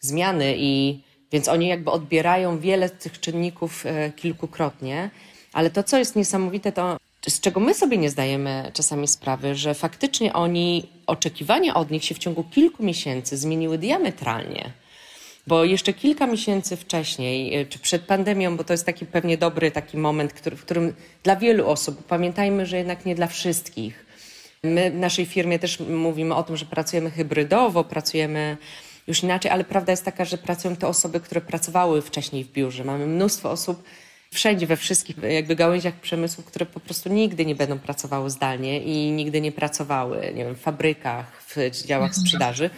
[0.00, 5.10] zmiany i więc oni jakby odbierają wiele tych czynników e, kilkukrotnie,
[5.52, 6.96] ale to, co jest niesamowite, to
[7.28, 12.14] z czego my sobie nie zdajemy czasami sprawy, że faktycznie oni, oczekiwania od nich się
[12.14, 14.72] w ciągu kilku miesięcy zmieniły diametralnie.
[15.46, 19.70] Bo jeszcze kilka miesięcy wcześniej, e, czy przed pandemią, bo to jest taki pewnie dobry
[19.70, 24.06] taki moment, który, w którym dla wielu osób, pamiętajmy, że jednak nie dla wszystkich.
[24.62, 28.56] My w naszej firmie też mówimy o tym, że pracujemy hybrydowo, pracujemy
[29.06, 32.84] już inaczej, ale prawda jest taka, że pracują te osoby, które pracowały wcześniej w biurze.
[32.84, 33.82] Mamy mnóstwo osób
[34.32, 39.10] wszędzie, we wszystkich jakby gałęziach przemysłu, które po prostu nigdy nie będą pracowały zdalnie i
[39.10, 42.70] nigdy nie pracowały, nie wiem, w fabrykach, w działach sprzedaży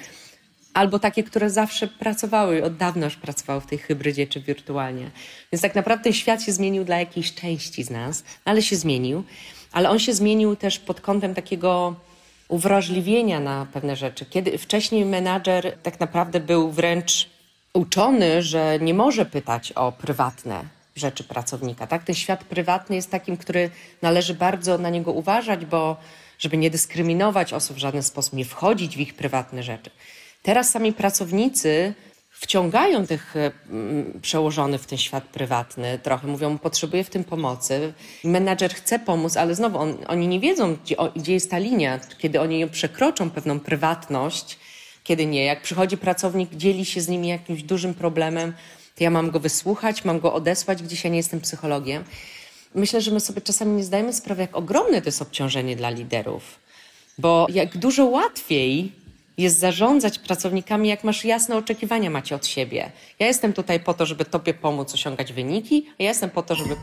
[0.74, 5.10] albo takie, które zawsze pracowały, od dawna już pracowały w tej hybrydzie czy wirtualnie.
[5.52, 9.24] Więc tak naprawdę świat się zmienił dla jakiejś części z nas, ale się zmienił.
[9.72, 11.94] Ale on się zmienił też pod kątem takiego
[12.48, 14.26] uwrażliwienia na pewne rzeczy.
[14.26, 17.30] Kiedy wcześniej menadżer tak naprawdę był wręcz
[17.72, 20.64] uczony, że nie może pytać o prywatne
[20.96, 21.87] rzeczy pracownika.
[21.87, 22.04] Tak?
[22.04, 23.70] Ten świat prywatny jest takim, który
[24.02, 25.96] należy bardzo na niego uważać, bo
[26.38, 29.90] żeby nie dyskryminować osób w żaden sposób, nie wchodzić w ich prywatne rzeczy.
[30.42, 31.94] Teraz sami pracownicy
[32.30, 33.50] wciągają tych e,
[34.22, 37.92] przełożonych w ten świat prywatny, trochę mówią, potrzebuję w tym pomocy.
[38.24, 42.00] Menadżer chce pomóc, ale znowu on, oni nie wiedzą, gdzie, o, gdzie jest ta linia,
[42.18, 44.59] kiedy oni ją przekroczą pewną prywatność,
[45.04, 45.44] kiedy nie.
[45.44, 48.52] Jak przychodzi pracownik, dzieli się z nimi jakimś dużym problemem,
[48.94, 52.04] to ja mam go wysłuchać, mam go odesłać, gdzieś ja nie jestem psychologiem.
[52.74, 56.59] Myślę, że my sobie czasami nie zdajemy sprawy, jak ogromne to jest obciążenie dla liderów.
[57.18, 58.92] Bo jak dużo łatwiej
[59.38, 62.92] jest zarządzać pracownikami, jak masz jasne oczekiwania macie od siebie.
[63.18, 66.54] Ja jestem tutaj po to, żeby tobie pomóc osiągać wyniki, a ja jestem po to,
[66.54, 66.76] żeby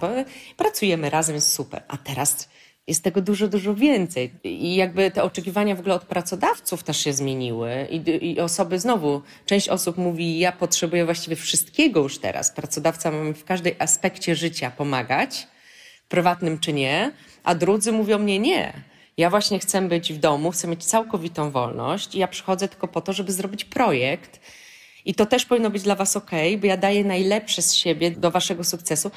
[0.58, 1.84] pracujemy razem, jest super.
[1.88, 2.50] A teraz
[2.88, 4.32] jest tego dużo, dużo więcej.
[4.44, 7.88] I jakby te oczekiwania w ogóle od pracodawców też się zmieniły.
[7.90, 12.52] I, I, osoby znowu, część osób mówi, ja potrzebuję właściwie wszystkiego już teraz.
[12.52, 15.48] Pracodawca ma mi w każdej aspekcie życia pomagać,
[16.10, 17.12] prywatnym czy nie,
[17.44, 22.16] a drudzy mówią mnie nie ja właśnie chcę być w domu, chcę mieć całkowitą wolność
[22.16, 24.40] i ja przychodzę tylko po to, żeby zrobić projekt.
[25.06, 28.32] I to też powinno być dla Was ok, bo ja daję najlepsze z siebie do
[28.32, 29.12] Waszego sukcesu,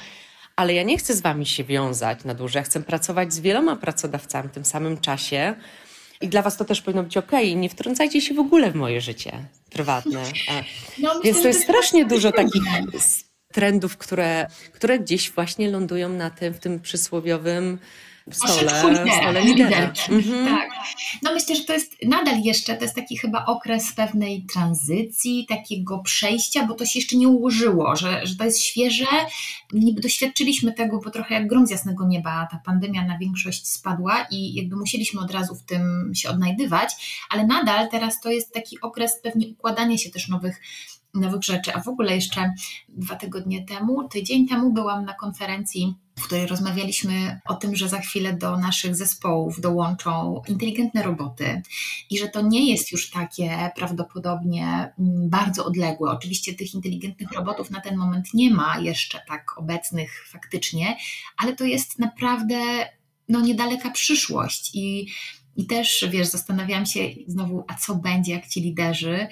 [0.55, 2.59] ale ja nie chcę z Wami się wiązać na dłużej.
[2.59, 5.55] Ja chcę pracować z wieloma pracodawcami w tym samym czasie.
[6.21, 7.31] I dla Was to też powinno być ok.
[7.55, 10.23] Nie wtrącajcie się w ogóle w moje życie prywatne.
[10.97, 12.63] No, Więc to jest strasznie dużo takich
[13.53, 17.79] trendów, które, które gdzieś właśnie lądują na tym, w tym przysłowiowym
[18.27, 18.83] w stole,
[19.19, 19.93] stole lidera.
[20.09, 20.45] Mhm.
[20.45, 20.69] Tak.
[21.23, 25.99] No myślę, że to jest nadal jeszcze, to jest taki chyba okres pewnej tranzycji, takiego
[25.99, 29.05] przejścia, bo to się jeszcze nie ułożyło, że, że to jest świeże.
[29.73, 34.27] Niby doświadczyliśmy tego, bo trochę jak grom z jasnego nieba ta pandemia na większość spadła
[34.31, 38.81] i jakby musieliśmy od razu w tym się odnajdywać, ale nadal teraz to jest taki
[38.81, 40.61] okres pewnie układania się też nowych
[41.13, 41.73] nowych rzeczy.
[41.73, 42.53] A w ogóle jeszcze
[42.89, 47.99] dwa tygodnie temu, tydzień temu byłam na konferencji w której rozmawialiśmy o tym, że za
[47.99, 51.61] chwilę do naszych zespołów dołączą inteligentne roboty
[52.09, 56.11] i że to nie jest już takie prawdopodobnie mm, bardzo odległe.
[56.11, 60.97] Oczywiście tych inteligentnych robotów na ten moment nie ma jeszcze tak obecnych faktycznie,
[61.37, 62.55] ale to jest naprawdę
[63.29, 65.07] no, niedaleka przyszłość i
[65.55, 69.27] i też, wiesz, zastanawiałam się znowu, a co będzie, jak ci liderzy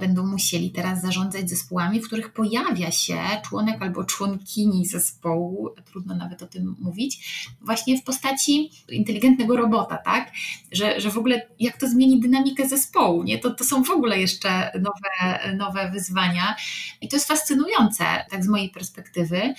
[0.00, 6.42] będą musieli teraz zarządzać zespołami, w których pojawia się członek albo członkini zespołu, trudno nawet
[6.42, 10.32] o tym mówić, właśnie w postaci inteligentnego robota, tak?
[10.72, 13.38] Że, że w ogóle jak to zmieni dynamikę zespołu, nie?
[13.38, 16.56] To, to są w ogóle jeszcze nowe, nowe wyzwania
[17.00, 19.54] i to jest fascynujące, tak z mojej perspektywy.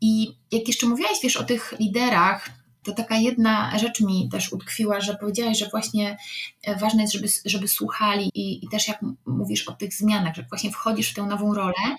[0.00, 2.50] I jak jeszcze mówiłaś, wiesz, o tych liderach,
[2.88, 6.16] to taka jedna rzecz mi też utkwiła, że powiedziałaś, że właśnie
[6.62, 10.46] e, ważne jest, żeby, żeby słuchali i, i też jak mówisz o tych zmianach, że
[10.48, 11.96] właśnie wchodzisz w tę nową rolę,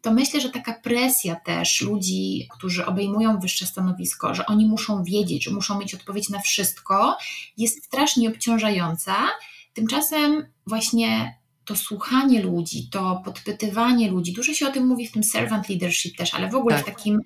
[0.00, 5.44] to myślę, że taka presja też ludzi, którzy obejmują wyższe stanowisko, że oni muszą wiedzieć,
[5.44, 7.16] że muszą mieć odpowiedź na wszystko,
[7.56, 9.14] jest strasznie obciążająca.
[9.74, 15.24] Tymczasem właśnie to słuchanie ludzi, to podpytywanie ludzi, dużo się o tym mówi w tym
[15.24, 16.84] servant leadership też, ale w ogóle tak.
[16.84, 17.20] w takim,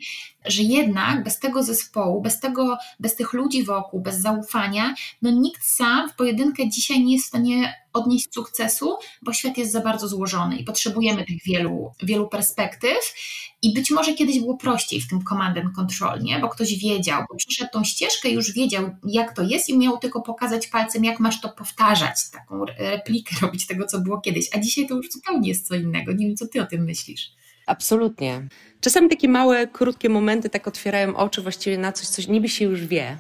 [0.49, 5.65] że jednak bez tego zespołu, bez tego, bez tych ludzi wokół, bez zaufania, no nikt
[5.65, 10.09] sam w pojedynkę dzisiaj nie jest w stanie odnieść sukcesu, bo świat jest za bardzo
[10.09, 13.15] złożony i potrzebujemy tych wielu, wielu perspektyw.
[13.63, 16.39] I być może kiedyś było prościej w tym command and control, nie?
[16.39, 20.23] bo ktoś wiedział, bo przyszedł tą ścieżkę, już wiedział, jak to jest, i miał tylko
[20.23, 24.49] pokazać palcem, jak masz to powtarzać, taką replikę robić tego, co było kiedyś.
[24.55, 26.13] A dzisiaj to już zupełnie jest co innego.
[26.13, 27.39] Nie wiem, co ty o tym myślisz.
[27.69, 28.43] Absolutnie.
[28.81, 32.87] Czasami takie małe, krótkie momenty tak otwierają oczy właściwie na coś, coś niby się już
[32.87, 33.17] wie,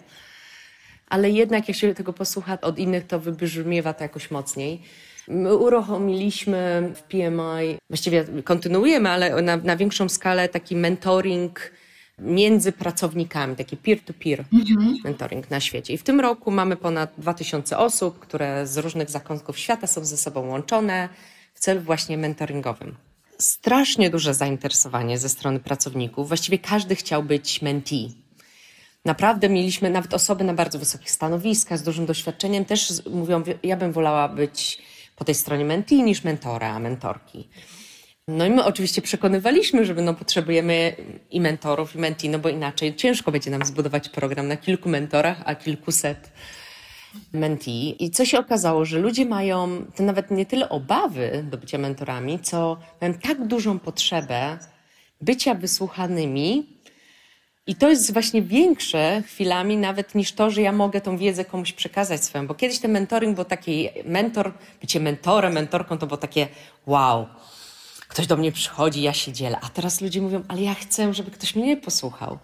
[1.08, 4.82] ale jednak jak się tego posłucha od innych, to wybrzmiewa to jakoś mocniej.
[5.28, 11.72] My uruchomiliśmy w PMI, właściwie kontynuujemy, ale na, na większą skalę taki mentoring
[12.18, 14.96] między pracownikami, taki peer-to-peer mhm.
[15.04, 15.94] mentoring na świecie.
[15.94, 20.16] I w tym roku mamy ponad 2000 osób, które z różnych zakątków świata są ze
[20.16, 21.08] sobą łączone
[21.54, 23.07] w celu właśnie mentoringowym.
[23.40, 26.28] Strasznie duże zainteresowanie ze strony pracowników.
[26.28, 28.28] Właściwie każdy chciał być mentee
[29.08, 33.92] naprawdę mieliśmy nawet osoby na bardzo wysokich stanowiskach z dużym doświadczeniem też mówią, ja bym
[33.92, 34.82] wolała być
[35.16, 37.48] po tej stronie mentee niż mentora, mentorki.
[38.28, 40.96] No i my oczywiście przekonywaliśmy, że no, potrzebujemy
[41.30, 45.42] i mentorów, i mentee, no bo inaczej ciężko będzie nam zbudować program na kilku mentorach,
[45.44, 46.30] a kilkuset
[47.32, 47.96] mentee.
[48.04, 52.40] I co się okazało, że ludzie mają to nawet nie tyle obawy do bycia mentorami,
[52.40, 54.58] co mają tak dużą potrzebę
[55.20, 56.78] bycia wysłuchanymi
[57.66, 61.72] i to jest właśnie większe chwilami nawet niż to, że ja mogę tą wiedzę komuś
[61.72, 62.46] przekazać swoją.
[62.46, 66.48] Bo kiedyś ten mentoring był taki, mentor, bycie mentorem, mentorką to było takie
[66.86, 67.26] wow,
[68.08, 69.58] ktoś do mnie przychodzi, ja się dzielę.
[69.62, 72.38] A teraz ludzie mówią, ale ja chcę, żeby ktoś mnie posłuchał.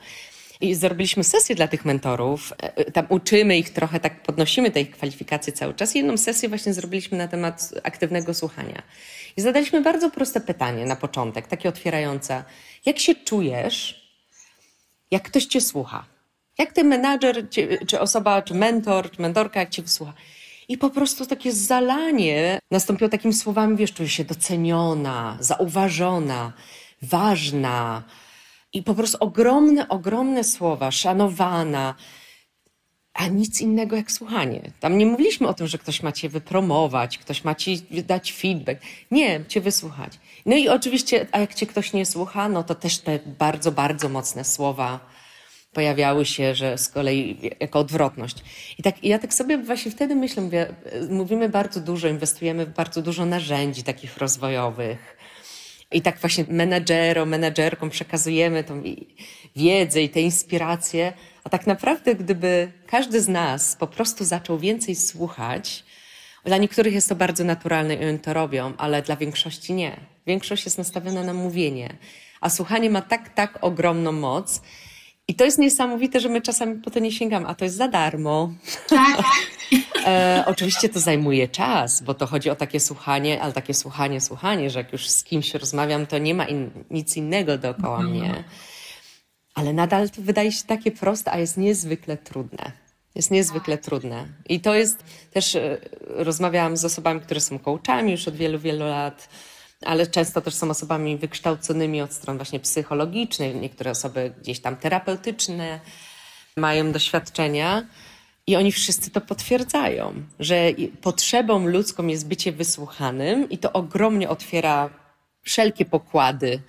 [0.60, 4.90] I zrobiliśmy sesję dla tych mentorów, e, tam uczymy ich trochę, tak podnosimy te ich
[4.90, 5.94] kwalifikacje cały czas.
[5.94, 8.82] Jedną sesję właśnie zrobiliśmy na temat aktywnego słuchania.
[9.36, 12.44] I zadaliśmy bardzo proste pytanie na początek, takie otwierające.
[12.86, 14.04] Jak się czujesz,
[15.10, 16.04] jak ktoś cię słucha.
[16.58, 17.48] Jak ten menadżer,
[17.86, 20.12] czy osoba, czy mentor, czy mentorka, jak cię wysłucha.
[20.68, 26.52] I po prostu takie zalanie nastąpiło takimi słowami, wiesz, czuję się doceniona, zauważona,
[27.02, 28.02] ważna.
[28.74, 31.94] I po prostu ogromne, ogromne słowa, szanowana,
[33.14, 34.60] a nic innego jak słuchanie.
[34.80, 38.82] Tam nie mówiliśmy o tym, że ktoś ma cię wypromować, ktoś ma ci dać feedback.
[39.10, 40.18] Nie, cię wysłuchać.
[40.46, 44.08] No i oczywiście, a jak cię ktoś nie słucha, no to też te bardzo, bardzo
[44.08, 45.00] mocne słowa
[45.74, 48.36] pojawiały się, że z kolei jako odwrotność.
[48.78, 50.74] I tak, ja tak sobie właśnie wtedy myślę, mówię,
[51.10, 55.13] mówimy bardzo dużo, inwestujemy w bardzo dużo narzędzi takich rozwojowych.
[55.94, 58.82] I tak właśnie menedżerom, menedżerkom przekazujemy tą
[59.56, 61.12] wiedzę i te inspiracje,
[61.44, 65.84] a tak naprawdę, gdyby każdy z nas po prostu zaczął więcej słuchać,
[66.44, 69.96] dla niektórych jest to bardzo naturalne i oni to robią, ale dla większości nie.
[70.26, 71.96] Większość jest nastawiona na mówienie,
[72.40, 74.62] a słuchanie ma tak, tak ogromną moc.
[75.28, 77.88] I to jest niesamowite, że my czasami po to nie sięgamy, a to jest za
[77.88, 78.52] darmo.
[78.88, 79.22] Tak.
[80.06, 84.70] e, oczywiście to zajmuje czas, bo to chodzi o takie słuchanie, ale takie słuchanie, słuchanie,
[84.70, 88.16] że jak już z kimś rozmawiam, to nie ma in, nic innego dookoła mhm.
[88.16, 88.44] mnie
[89.54, 92.72] ale nadal to wydaje się takie proste, a jest niezwykle trudne.
[93.14, 94.26] Jest niezwykle trudne.
[94.48, 98.84] I to jest też, e, rozmawiałam z osobami, które są coachami już od wielu, wielu
[98.84, 99.28] lat,
[99.84, 105.80] ale często też są osobami wykształconymi od stron właśnie psychologicznej, niektóre osoby gdzieś tam terapeutyczne
[106.56, 107.86] mają doświadczenia.
[108.46, 110.70] I oni wszyscy to potwierdzają, że
[111.00, 114.90] potrzebą ludzką jest bycie wysłuchanym, i to ogromnie otwiera
[115.42, 116.62] wszelkie pokłady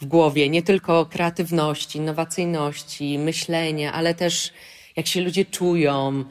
[0.00, 4.52] w głowie, nie tylko kreatywności, innowacyjności, myślenia, ale też
[4.96, 6.24] jak się ludzie czują,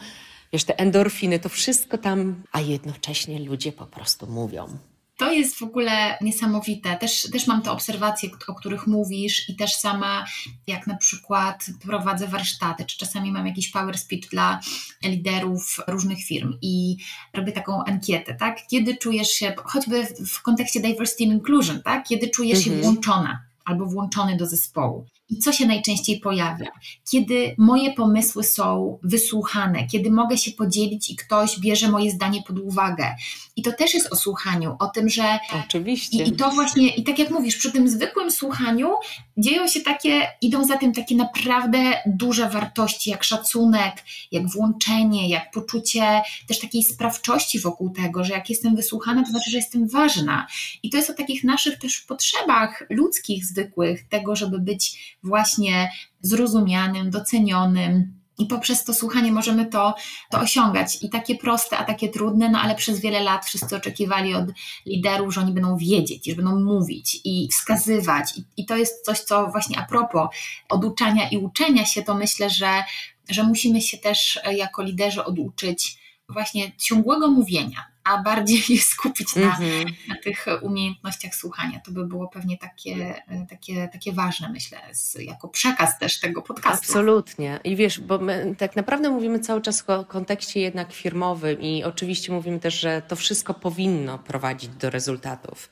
[0.54, 4.78] wiesz, te endorfiny, to wszystko tam, a jednocześnie ludzie po prostu mówią.
[5.20, 6.96] To jest w ogóle niesamowite.
[6.96, 10.26] Też, też mam te obserwacje, o których mówisz, i też sama,
[10.68, 14.60] jak na przykład prowadzę warsztaty, czy czasami mam jakiś power speech dla
[15.04, 16.98] liderów różnych firm i
[17.34, 18.68] robię taką ankietę, tak?
[18.68, 22.08] Kiedy czujesz się, choćby w kontekście diversity and inclusion, tak?
[22.08, 22.76] Kiedy czujesz mhm.
[22.76, 25.06] się włączona albo włączony do zespołu.
[25.30, 26.68] I co się najczęściej pojawia?
[27.12, 32.60] Kiedy moje pomysły są wysłuchane, kiedy mogę się podzielić i ktoś bierze moje zdanie pod
[32.60, 33.16] uwagę.
[33.56, 35.40] I to też jest o słuchaniu, o tym, że.
[35.66, 36.24] Oczywiście.
[36.24, 38.90] I, I, to właśnie, i tak jak mówisz, przy tym zwykłym słuchaniu
[39.38, 43.94] dzieją się takie, idą za tym takie naprawdę duże wartości, jak szacunek,
[44.32, 49.52] jak włączenie, jak poczucie też takiej sprawczości wokół tego, że jak jestem wysłuchana, to znaczy,
[49.52, 50.48] że jestem ważna.
[50.84, 55.92] I to jest o takich naszych też potrzebach ludzkich, zwykłych, tego, żeby być właśnie
[56.22, 58.20] zrozumianym, docenionym.
[58.38, 59.96] I poprzez to słuchanie możemy to,
[60.32, 60.98] to osiągać.
[61.02, 64.46] I takie proste, a takie trudne, no ale przez wiele lat wszyscy oczekiwali od
[64.86, 68.38] liderów, że oni będą wiedzieć, że będą mówić i wskazywać.
[68.38, 70.30] I, i to jest coś, co właśnie a propos
[70.70, 72.84] oduczania i uczenia się, to myślę, że,
[73.30, 76.00] że musimy się też jako liderzy oduczyć
[76.30, 79.94] właśnie ciągłego mówienia a bardziej się skupić na, mm-hmm.
[80.08, 81.80] na tych umiejętnościach słuchania.
[81.80, 84.78] To by było pewnie takie, takie, takie ważne, myślę,
[85.20, 86.86] jako przekaz też tego podcastu.
[86.86, 87.60] Absolutnie.
[87.64, 92.34] I wiesz, bo my tak naprawdę mówimy cały czas o kontekście jednak firmowym i oczywiście
[92.34, 95.70] mówimy też, że to wszystko powinno prowadzić do rezultatów.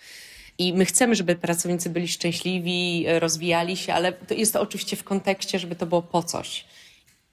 [0.57, 5.03] I my chcemy, żeby pracownicy byli szczęśliwi, rozwijali się, ale to jest to oczywiście w
[5.03, 6.65] kontekście, żeby to było po coś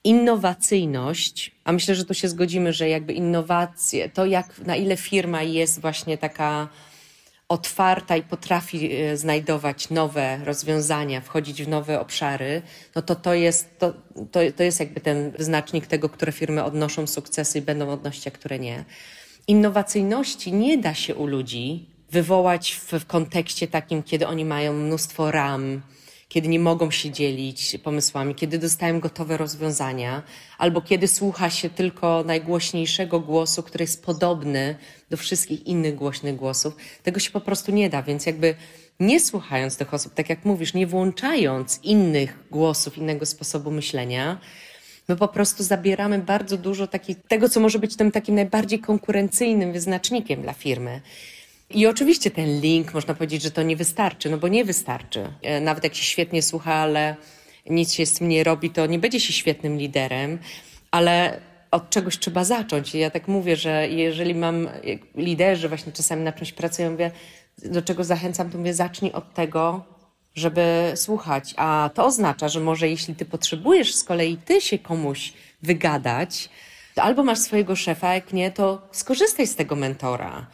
[0.04, 5.42] innowacyjność, a myślę, że tu się zgodzimy, że jakby innowacje, to jak na ile firma
[5.42, 6.68] jest właśnie taka
[7.48, 12.62] otwarta i potrafi e, znajdować nowe rozwiązania, wchodzić w nowe obszary,
[12.94, 13.92] no to to jest, to,
[14.32, 18.30] to, to jest jakby ten wyznacznik tego, które firmy odnoszą sukcesy i będą odnosić, a
[18.30, 18.84] które nie.
[19.46, 25.30] Innowacyjności nie da się u ludzi wywołać w, w kontekście takim, kiedy oni mają mnóstwo
[25.30, 25.82] ram,
[26.34, 30.22] kiedy nie mogą się dzielić pomysłami, kiedy dostają gotowe rozwiązania,
[30.58, 34.76] albo kiedy słucha się tylko najgłośniejszego głosu, który jest podobny
[35.10, 36.76] do wszystkich innych głośnych głosów.
[37.02, 38.54] Tego się po prostu nie da, więc jakby
[39.00, 44.40] nie słuchając tych osób, tak jak mówisz, nie włączając innych głosów, innego sposobu myślenia,
[45.08, 49.72] my po prostu zabieramy bardzo dużo taki, tego, co może być tym takim najbardziej konkurencyjnym
[49.72, 51.00] wyznacznikiem dla firmy.
[51.70, 55.32] I oczywiście ten link, można powiedzieć, że to nie wystarczy, no bo nie wystarczy.
[55.42, 57.16] E, nawet jak się świetnie słucha, ale
[57.70, 60.38] nic się z tym nie robi, to nie będzie się świetnym liderem,
[60.90, 61.40] ale
[61.70, 62.94] od czegoś trzeba zacząć.
[62.94, 64.68] I ja tak mówię, że jeżeli mam
[65.14, 67.10] liderzy właśnie czasami na czymś pracują, mówię,
[67.64, 69.84] do czego zachęcam, to mówię, zacznij od tego,
[70.34, 71.54] żeby słuchać.
[71.56, 76.48] A to oznacza, że może jeśli ty potrzebujesz z kolei ty się komuś wygadać,
[76.94, 80.46] to albo masz swojego szefa, jak nie, to skorzystaj z tego mentora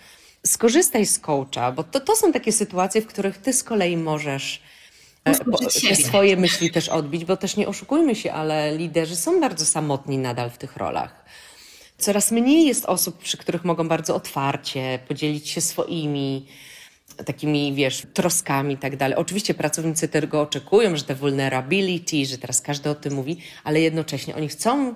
[0.47, 4.63] skorzystaj z coacha, bo to, to są takie sytuacje, w których ty z kolei możesz
[5.25, 5.35] e,
[5.89, 10.19] te swoje myśli też odbić, bo też nie oszukujmy się, ale liderzy są bardzo samotni
[10.19, 11.25] nadal w tych rolach.
[11.99, 16.47] Coraz mniej jest osób, przy których mogą bardzo otwarcie podzielić się swoimi
[17.27, 19.17] takimi, wiesz, troskami i tak dalej.
[19.17, 24.35] Oczywiście pracownicy tego oczekują, że te vulnerability, że teraz każdy o tym mówi, ale jednocześnie
[24.37, 24.95] oni chcą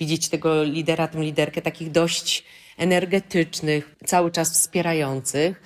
[0.00, 2.44] widzieć tego lidera, tę liderkę takich dość
[2.80, 5.62] energetycznych, cały czas wspierających.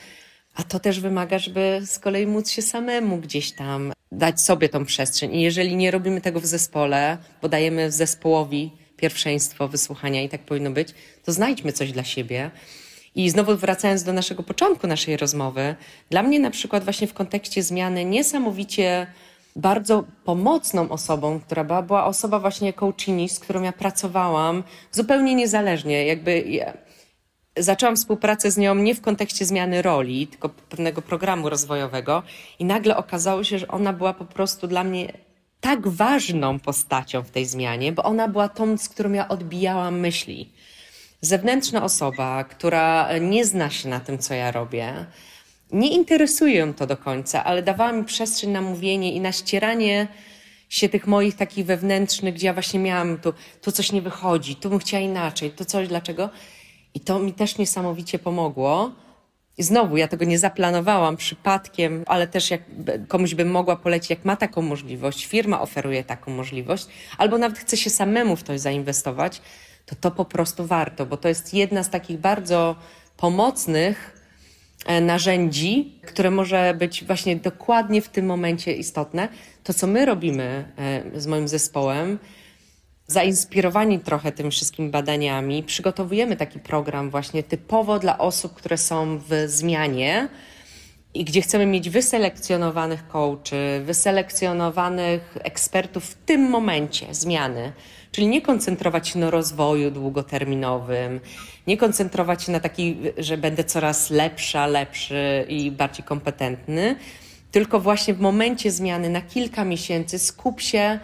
[0.55, 4.85] A to też wymaga, żeby z kolei móc się samemu gdzieś tam dać sobie tą
[4.85, 5.35] przestrzeń.
[5.35, 10.71] I jeżeli nie robimy tego w zespole, bo dajemy zespołowi pierwszeństwo wysłuchania i tak powinno
[10.71, 10.89] być,
[11.25, 12.51] to znajdźmy coś dla siebie.
[13.15, 15.75] I znowu wracając do naszego początku naszej rozmowy,
[16.11, 19.07] dla mnie na przykład właśnie w kontekście zmiany niesamowicie
[19.57, 24.63] bardzo pomocną osobą, która była, była osoba właśnie coachini, z którą ja pracowałam
[24.93, 26.07] zupełnie niezależnie.
[26.07, 26.73] Jakby ja
[27.59, 32.23] zaczęłam współpracę z nią nie w kontekście zmiany roli, tylko pewnego programu rozwojowego
[32.59, 35.13] i nagle okazało się, że ona była po prostu dla mnie
[35.61, 40.53] tak ważną postacią w tej zmianie, bo ona była tą, z którą ja odbijałam myśli.
[41.21, 45.07] Zewnętrzna osoba, która nie zna się na tym, co ja robię,
[45.73, 50.09] nie interesuje ją to do końca, ale dawała mi przestrzeń na mówienie i na ścieranie
[50.69, 53.33] się tych moich takich wewnętrznych, gdzie ja właśnie miałam, tu,
[53.63, 56.31] tu coś nie wychodzi, tu bym chciała inaczej, to coś, dlaczego?
[56.95, 58.93] I to mi też niesamowicie pomogło.
[59.59, 62.63] I znowu, ja tego nie zaplanowałam przypadkiem, ale też jak
[63.09, 66.87] komuś bym mogła polecić, jak ma taką możliwość, firma oferuje taką możliwość,
[67.19, 69.43] albo nawet chce się samemu w to zainwestować,
[69.87, 72.77] to to po prostu warto, bo to jest jedna z takich bardzo
[73.17, 74.21] pomocnych
[74.87, 79.29] e, narzędzi, które może być właśnie dokładnie w tym momencie istotne.
[79.65, 82.19] To, co my robimy e, z moim zespołem,
[83.07, 89.45] zainspirowani trochę tymi wszystkimi badaniami, przygotowujemy taki program właśnie typowo dla osób, które są w
[89.47, 90.29] zmianie
[91.15, 97.73] i gdzie chcemy mieć wyselekcjonowanych coachy, wyselekcjonowanych ekspertów w tym momencie zmiany.
[98.13, 101.21] Czyli nie koncentrować się na rozwoju długoterminowym,
[101.67, 106.97] nie koncentrować się na taki, że będę coraz lepsza, lepszy i bardziej kompetentny,
[107.51, 110.99] tylko właśnie w momencie zmiany na kilka miesięcy skup się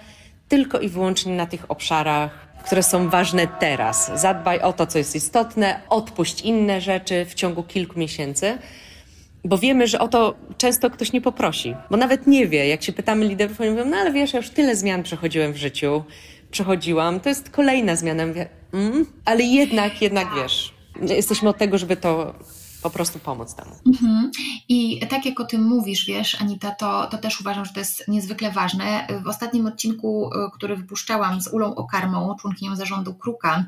[0.51, 2.31] tylko i wyłącznie na tych obszarach,
[2.65, 4.11] które są ważne teraz.
[4.15, 8.59] Zadbaj o to, co jest istotne, odpuść inne rzeczy w ciągu kilku miesięcy.
[9.45, 12.69] Bo wiemy, że o to często ktoś nie poprosi, bo nawet nie wie.
[12.69, 15.57] Jak się pytamy liderów, oni mówią, no ale wiesz, ja już tyle zmian przechodziłem w
[15.57, 16.05] życiu,
[16.51, 18.27] przechodziłam, to jest kolejna zmiana.
[18.27, 22.35] Mówię, mm, ale jednak, jednak wiesz, jesteśmy od tego, żeby to
[22.83, 23.71] po prostu pomóc temu.
[23.87, 24.31] Mhm.
[24.69, 28.09] I tak jak o tym mówisz, wiesz, Anita, to, to też uważam, że to jest
[28.09, 29.07] niezwykle ważne.
[29.25, 33.65] W ostatnim odcinku, y, który wypuszczałam z Ulą Okarmą, członkinią zarządu Kruka,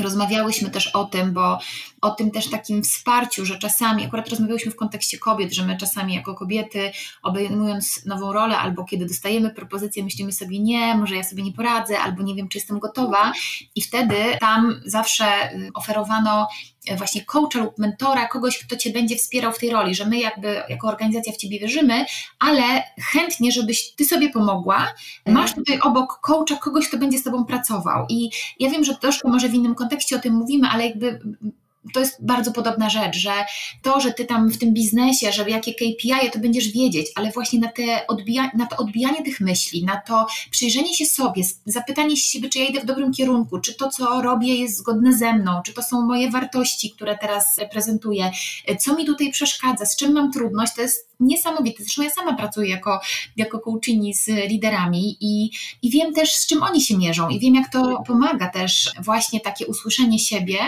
[0.00, 1.58] Rozmawiałyśmy też o tym, bo
[2.00, 6.14] o tym też takim wsparciu, że czasami, akurat rozmawiałyśmy w kontekście kobiet, że my czasami
[6.14, 6.90] jako kobiety,
[7.22, 11.98] obejmując nową rolę, albo kiedy dostajemy propozycję, myślimy sobie, nie, może ja sobie nie poradzę,
[11.98, 13.32] albo nie wiem, czy jestem gotowa,
[13.74, 16.48] i wtedy tam zawsze y, oferowano
[16.96, 20.62] właśnie coacha lub mentora, kogoś, kto Cię będzie wspierał w tej roli, że my jakby
[20.68, 22.04] jako organizacja w Ciebie wierzymy,
[22.38, 22.62] ale
[23.12, 24.94] chętnie, żebyś Ty sobie pomogła,
[25.26, 25.54] masz mhm.
[25.54, 28.30] tutaj obok coacha kogoś, kto będzie z Tobą pracował i
[28.60, 31.20] ja wiem, że troszkę może w innym kontekście o tym mówimy, ale jakby
[31.92, 33.32] to jest bardzo podobna rzecz, że
[33.82, 37.60] to, że ty tam w tym biznesie, że jakie KPI, to będziesz wiedzieć, ale właśnie
[37.60, 42.48] na, te odbija, na to odbijanie tych myśli, na to przyjrzenie się sobie, zapytanie siebie,
[42.48, 45.74] czy ja idę w dobrym kierunku, czy to, co robię, jest zgodne ze mną, czy
[45.74, 48.30] to są moje wartości, które teraz prezentuję,
[48.80, 51.82] co mi tutaj przeszkadza, z czym mam trudność, to jest niesamowite.
[51.82, 53.00] Zresztą ja sama pracuję jako,
[53.36, 55.50] jako coachini z liderami i,
[55.82, 59.40] i wiem też, z czym oni się mierzą i wiem, jak to pomaga też właśnie
[59.40, 60.58] takie usłyszenie siebie.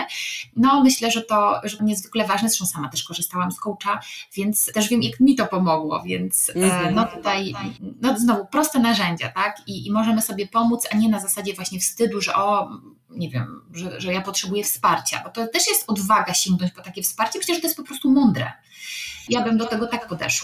[0.55, 2.49] No myślę, że to, że niezwykle ważne.
[2.49, 3.99] Zresztą sama też korzystałam z coacha,
[4.35, 6.93] więc też wiem, jak mi to pomogło, więc mm-hmm.
[6.93, 7.53] no tutaj
[8.01, 9.61] no znowu proste narzędzia, tak?
[9.67, 12.69] I, I możemy sobie pomóc, a nie na zasadzie właśnie wstydu, że o,
[13.09, 17.01] nie wiem, że, że ja potrzebuję wsparcia, bo to też jest odwaga sięgnąć po takie
[17.01, 17.39] wsparcie.
[17.41, 18.51] Że to jest po prostu mądre
[19.29, 20.36] ja bym do tego tak podeszła.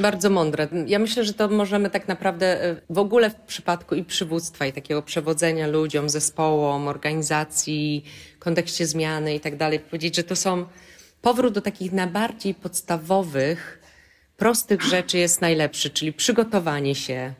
[0.00, 0.68] Bardzo mądre.
[0.86, 4.72] Ja myślę, że to możemy tak naprawdę e, w ogóle w przypadku i przywództwa, i
[4.72, 8.04] takiego przewodzenia ludziom, zespołom, organizacji,
[8.38, 10.66] kontekście zmiany i tak dalej, powiedzieć, że to są
[11.22, 13.80] powrót do takich najbardziej podstawowych,
[14.36, 17.34] prostych rzeczy jest najlepszy, czyli przygotowanie się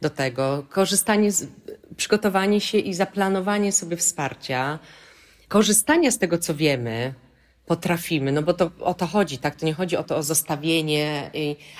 [0.00, 1.46] do tego, korzystanie z,
[1.96, 4.78] przygotowanie się i zaplanowanie sobie wsparcia,
[5.48, 7.14] korzystanie z tego, co wiemy,
[7.66, 9.56] potrafimy, no bo to o to chodzi, tak?
[9.56, 11.30] To nie chodzi o to o zostawienie,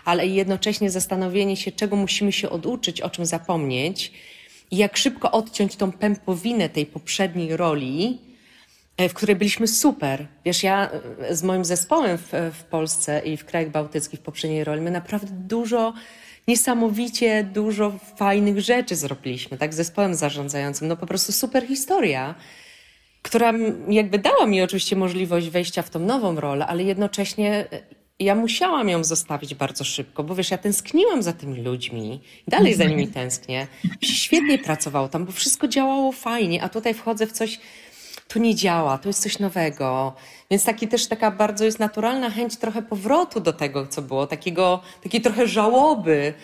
[0.05, 4.13] ale jednocześnie zastanowienie się, czego musimy się oduczyć, o czym zapomnieć
[4.71, 8.19] i jak szybko odciąć tą pępowinę tej poprzedniej roli,
[8.97, 10.27] e, w której byliśmy super.
[10.45, 14.65] Wiesz, ja e, z moim zespołem w, w Polsce i w krajach bałtyckich w poprzedniej
[14.65, 15.95] roli, my naprawdę dużo
[16.49, 20.89] niesamowicie dużo fajnych rzeczy zrobiliśmy, tak, z zespołem zarządzającym.
[20.89, 22.35] No po prostu super historia
[23.25, 23.53] która
[23.89, 27.83] jakby dała mi oczywiście możliwość wejścia w tą nową rolę, ale jednocześnie e,
[28.19, 32.85] ja musiałam ją zostawić bardzo szybko, bo wiesz, ja tęskniłam za tymi ludźmi, dalej za
[32.85, 33.67] nimi tęsknię.
[34.03, 37.61] Świetnie pracował tam, bo wszystko działało fajnie, a tutaj wchodzę w coś,
[38.29, 40.15] to nie działa, to jest coś nowego.
[40.51, 44.83] Więc taki też taka bardzo jest naturalna chęć trochę powrotu do tego, co było, takiego,
[45.03, 46.35] takiej trochę żałoby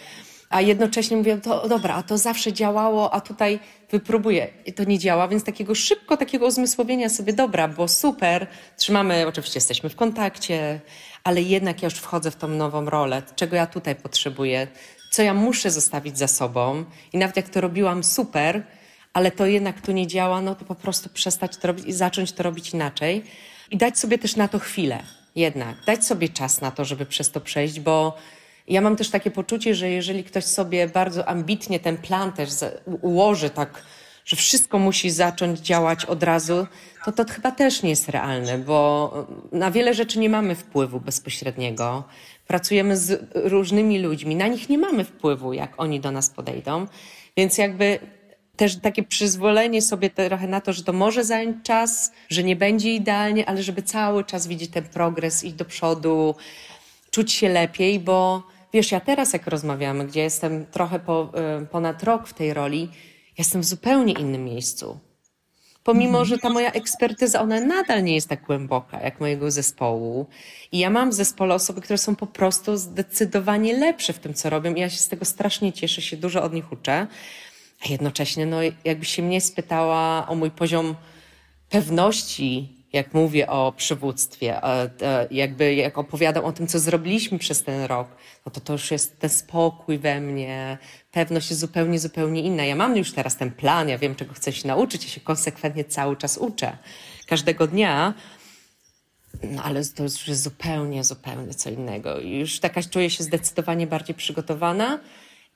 [0.50, 3.58] a jednocześnie mówię, to dobra, a to zawsze działało, a tutaj
[3.90, 4.48] wypróbuję.
[4.66, 8.46] I to nie działa, więc takiego szybko, takiego uzmysłowienia sobie, dobra, bo super,
[8.76, 10.80] trzymamy, oczywiście jesteśmy w kontakcie,
[11.24, 14.66] ale jednak ja już wchodzę w tą nową rolę, czego ja tutaj potrzebuję,
[15.10, 16.84] co ja muszę zostawić za sobą?
[17.12, 18.62] I nawet jak to robiłam super,
[19.12, 22.32] ale to jednak tu nie działa, no to po prostu przestać to robić i zacząć
[22.32, 23.24] to robić inaczej.
[23.70, 25.02] I dać sobie też na to chwilę,
[25.36, 28.16] jednak, dać sobie czas na to, żeby przez to przejść, bo
[28.70, 32.50] ja mam też takie poczucie, że jeżeli ktoś sobie bardzo ambitnie ten plan też
[33.02, 33.82] ułoży tak,
[34.24, 36.66] że wszystko musi zacząć działać od razu,
[37.04, 39.12] to to chyba też nie jest realne, bo
[39.52, 42.04] na wiele rzeczy nie mamy wpływu bezpośredniego.
[42.46, 46.86] Pracujemy z różnymi ludźmi, na nich nie mamy wpływu, jak oni do nas podejdą,
[47.36, 47.98] więc jakby
[48.56, 52.94] też takie przyzwolenie sobie trochę na to, że to może zająć czas, że nie będzie
[52.94, 56.34] idealnie, ale żeby cały czas widzieć ten progres, iść do przodu,
[57.10, 58.42] czuć się lepiej, bo
[58.72, 62.88] wiesz, ja teraz jak rozmawiamy, gdzie jestem trochę po, y, ponad rok w tej roli,
[63.38, 64.98] jestem w zupełnie innym miejscu.
[65.84, 66.24] Pomimo, mhm.
[66.24, 70.26] że ta moja ekspertyza, ona nadal nie jest tak głęboka jak mojego zespołu.
[70.72, 74.50] I ja mam w zespole osoby, które są po prostu zdecydowanie lepsze w tym, co
[74.50, 74.74] robią.
[74.74, 77.06] I ja się z tego strasznie cieszę, się dużo od nich uczę.
[77.86, 80.94] A jednocześnie, no, jakbyś się mnie spytała o mój poziom
[81.68, 84.60] pewności, jak mówię o przywództwie,
[85.30, 88.08] jakby jak opowiadam o tym, co zrobiliśmy przez ten rok,
[88.46, 90.78] no to to już jest ten spokój we mnie,
[91.12, 92.64] pewność jest zupełnie, zupełnie inna.
[92.64, 95.84] Ja mam już teraz ten plan, ja wiem, czego chcę się nauczyć, ja się konsekwentnie
[95.84, 96.78] cały czas uczę,
[97.26, 98.14] każdego dnia,
[99.42, 102.20] no ale to już jest zupełnie, zupełnie co innego.
[102.20, 105.00] Już taka czuję się zdecydowanie bardziej przygotowana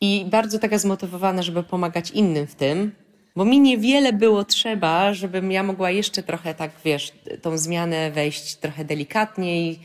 [0.01, 2.93] i bardzo taka zmotywowana, żeby pomagać innym w tym,
[3.37, 7.13] bo mi niewiele było trzeba, żebym ja mogła jeszcze trochę tak, wiesz,
[7.43, 9.81] tą zmianę wejść trochę delikatniej,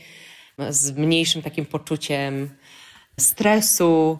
[0.68, 2.50] z mniejszym takim poczuciem
[3.20, 4.18] stresu,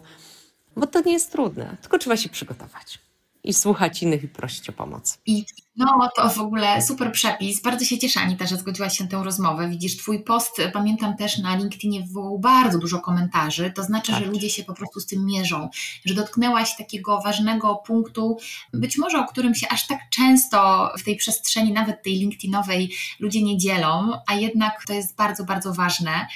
[0.75, 2.99] bo to nie jest trudne, tylko trzeba się przygotować
[3.43, 5.17] i słuchać innych i prosić o pomoc.
[5.25, 7.61] I no to w ogóle super przepis.
[7.61, 9.69] Bardzo się cieszę Anita, że zgodziłaś się na tę rozmowę.
[9.69, 13.71] Widzisz, twój post, pamiętam też na LinkedInie wywołał bardzo dużo komentarzy.
[13.75, 14.23] To znaczy, tak.
[14.23, 15.69] że ludzie się po prostu z tym mierzą,
[16.05, 18.37] że dotknęłaś takiego ważnego punktu,
[18.73, 23.43] być może o którym się aż tak często w tej przestrzeni, nawet tej LinkedInowej, ludzie
[23.43, 26.27] nie dzielą, a jednak to jest bardzo, bardzo ważne.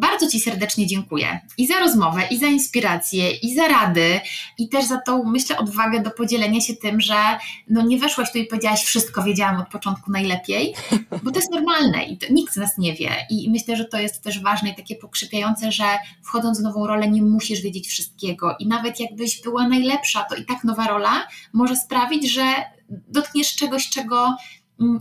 [0.00, 4.20] Bardzo Ci serdecznie dziękuję i za rozmowę, i za inspirację, i za rady,
[4.58, 7.38] i też za tą, myślę, odwagę do podzielenia się tym, że
[7.68, 10.74] no nie weszłaś tu i powiedziałaś wszystko, wiedziałam od początku najlepiej,
[11.22, 13.10] bo to jest normalne i nikt z nas nie wie.
[13.30, 15.84] I myślę, że to jest też ważne i takie pokrzepiające, że
[16.22, 20.44] wchodząc w nową rolę nie musisz wiedzieć wszystkiego i nawet jakbyś była najlepsza, to i
[20.44, 22.44] tak nowa rola może sprawić, że
[22.88, 24.36] dotkniesz czegoś, czego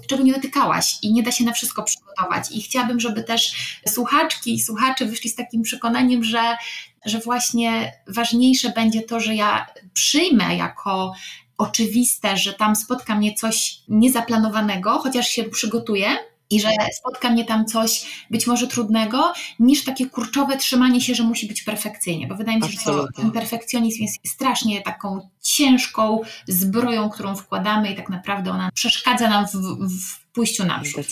[0.08, 2.52] czego nie dotykałaś i nie da się na wszystko przygotować.
[2.52, 3.56] I chciałabym, żeby też
[3.88, 6.58] słuchaczki i słuchacze wyszli z takim przekonaniem, że,
[7.06, 11.14] że właśnie ważniejsze będzie to, że ja przyjmę jako
[11.58, 16.08] oczywiste, że tam spotka mnie coś niezaplanowanego, chociaż się przygotuję,
[16.50, 16.70] i że
[17.00, 21.64] spotka mnie tam coś być może trudnego, niż takie kurczowe trzymanie się, że musi być
[21.64, 23.16] perfekcyjnie, bo wydaje mi się, Absolutnie.
[23.18, 29.30] że ten perfekcjonizm jest strasznie taką ciężką zbroją, którą wkładamy i tak naprawdę ona przeszkadza
[29.30, 29.52] nam w,
[29.90, 31.06] w pójściu naprzód.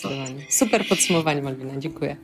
[0.50, 2.18] Super podsumowanie Malwina, dziękuję.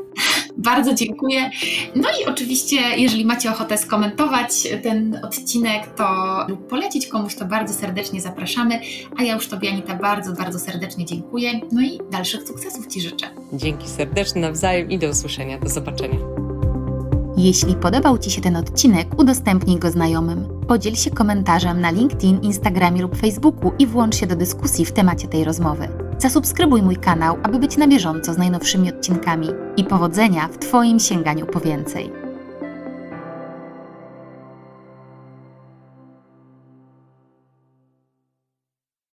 [0.59, 1.49] Bardzo dziękuję.
[1.95, 4.51] No i oczywiście, jeżeli macie ochotę skomentować
[4.83, 6.05] ten odcinek, to
[6.47, 8.79] lub polecić komuś, to bardzo serdecznie zapraszamy.
[9.17, 11.59] A ja już Tobie, Anita, bardzo, bardzo serdecznie dziękuję.
[11.71, 13.27] No i dalszych sukcesów Ci życzę.
[13.53, 15.59] Dzięki serdecznie, nawzajem i do usłyszenia.
[15.59, 16.17] Do zobaczenia.
[17.37, 20.47] Jeśli podobał Ci się ten odcinek, udostępnij go znajomym.
[20.67, 25.27] Podziel się komentarzem na LinkedIn, Instagramie lub Facebooku i włącz się do dyskusji w temacie
[25.27, 26.08] tej rozmowy.
[26.19, 29.47] Zasubskrybuj mój kanał, aby być na bieżąco z najnowszymi odcinkami.
[29.77, 32.18] I powodzenia w Twoim sięganiu po więcej.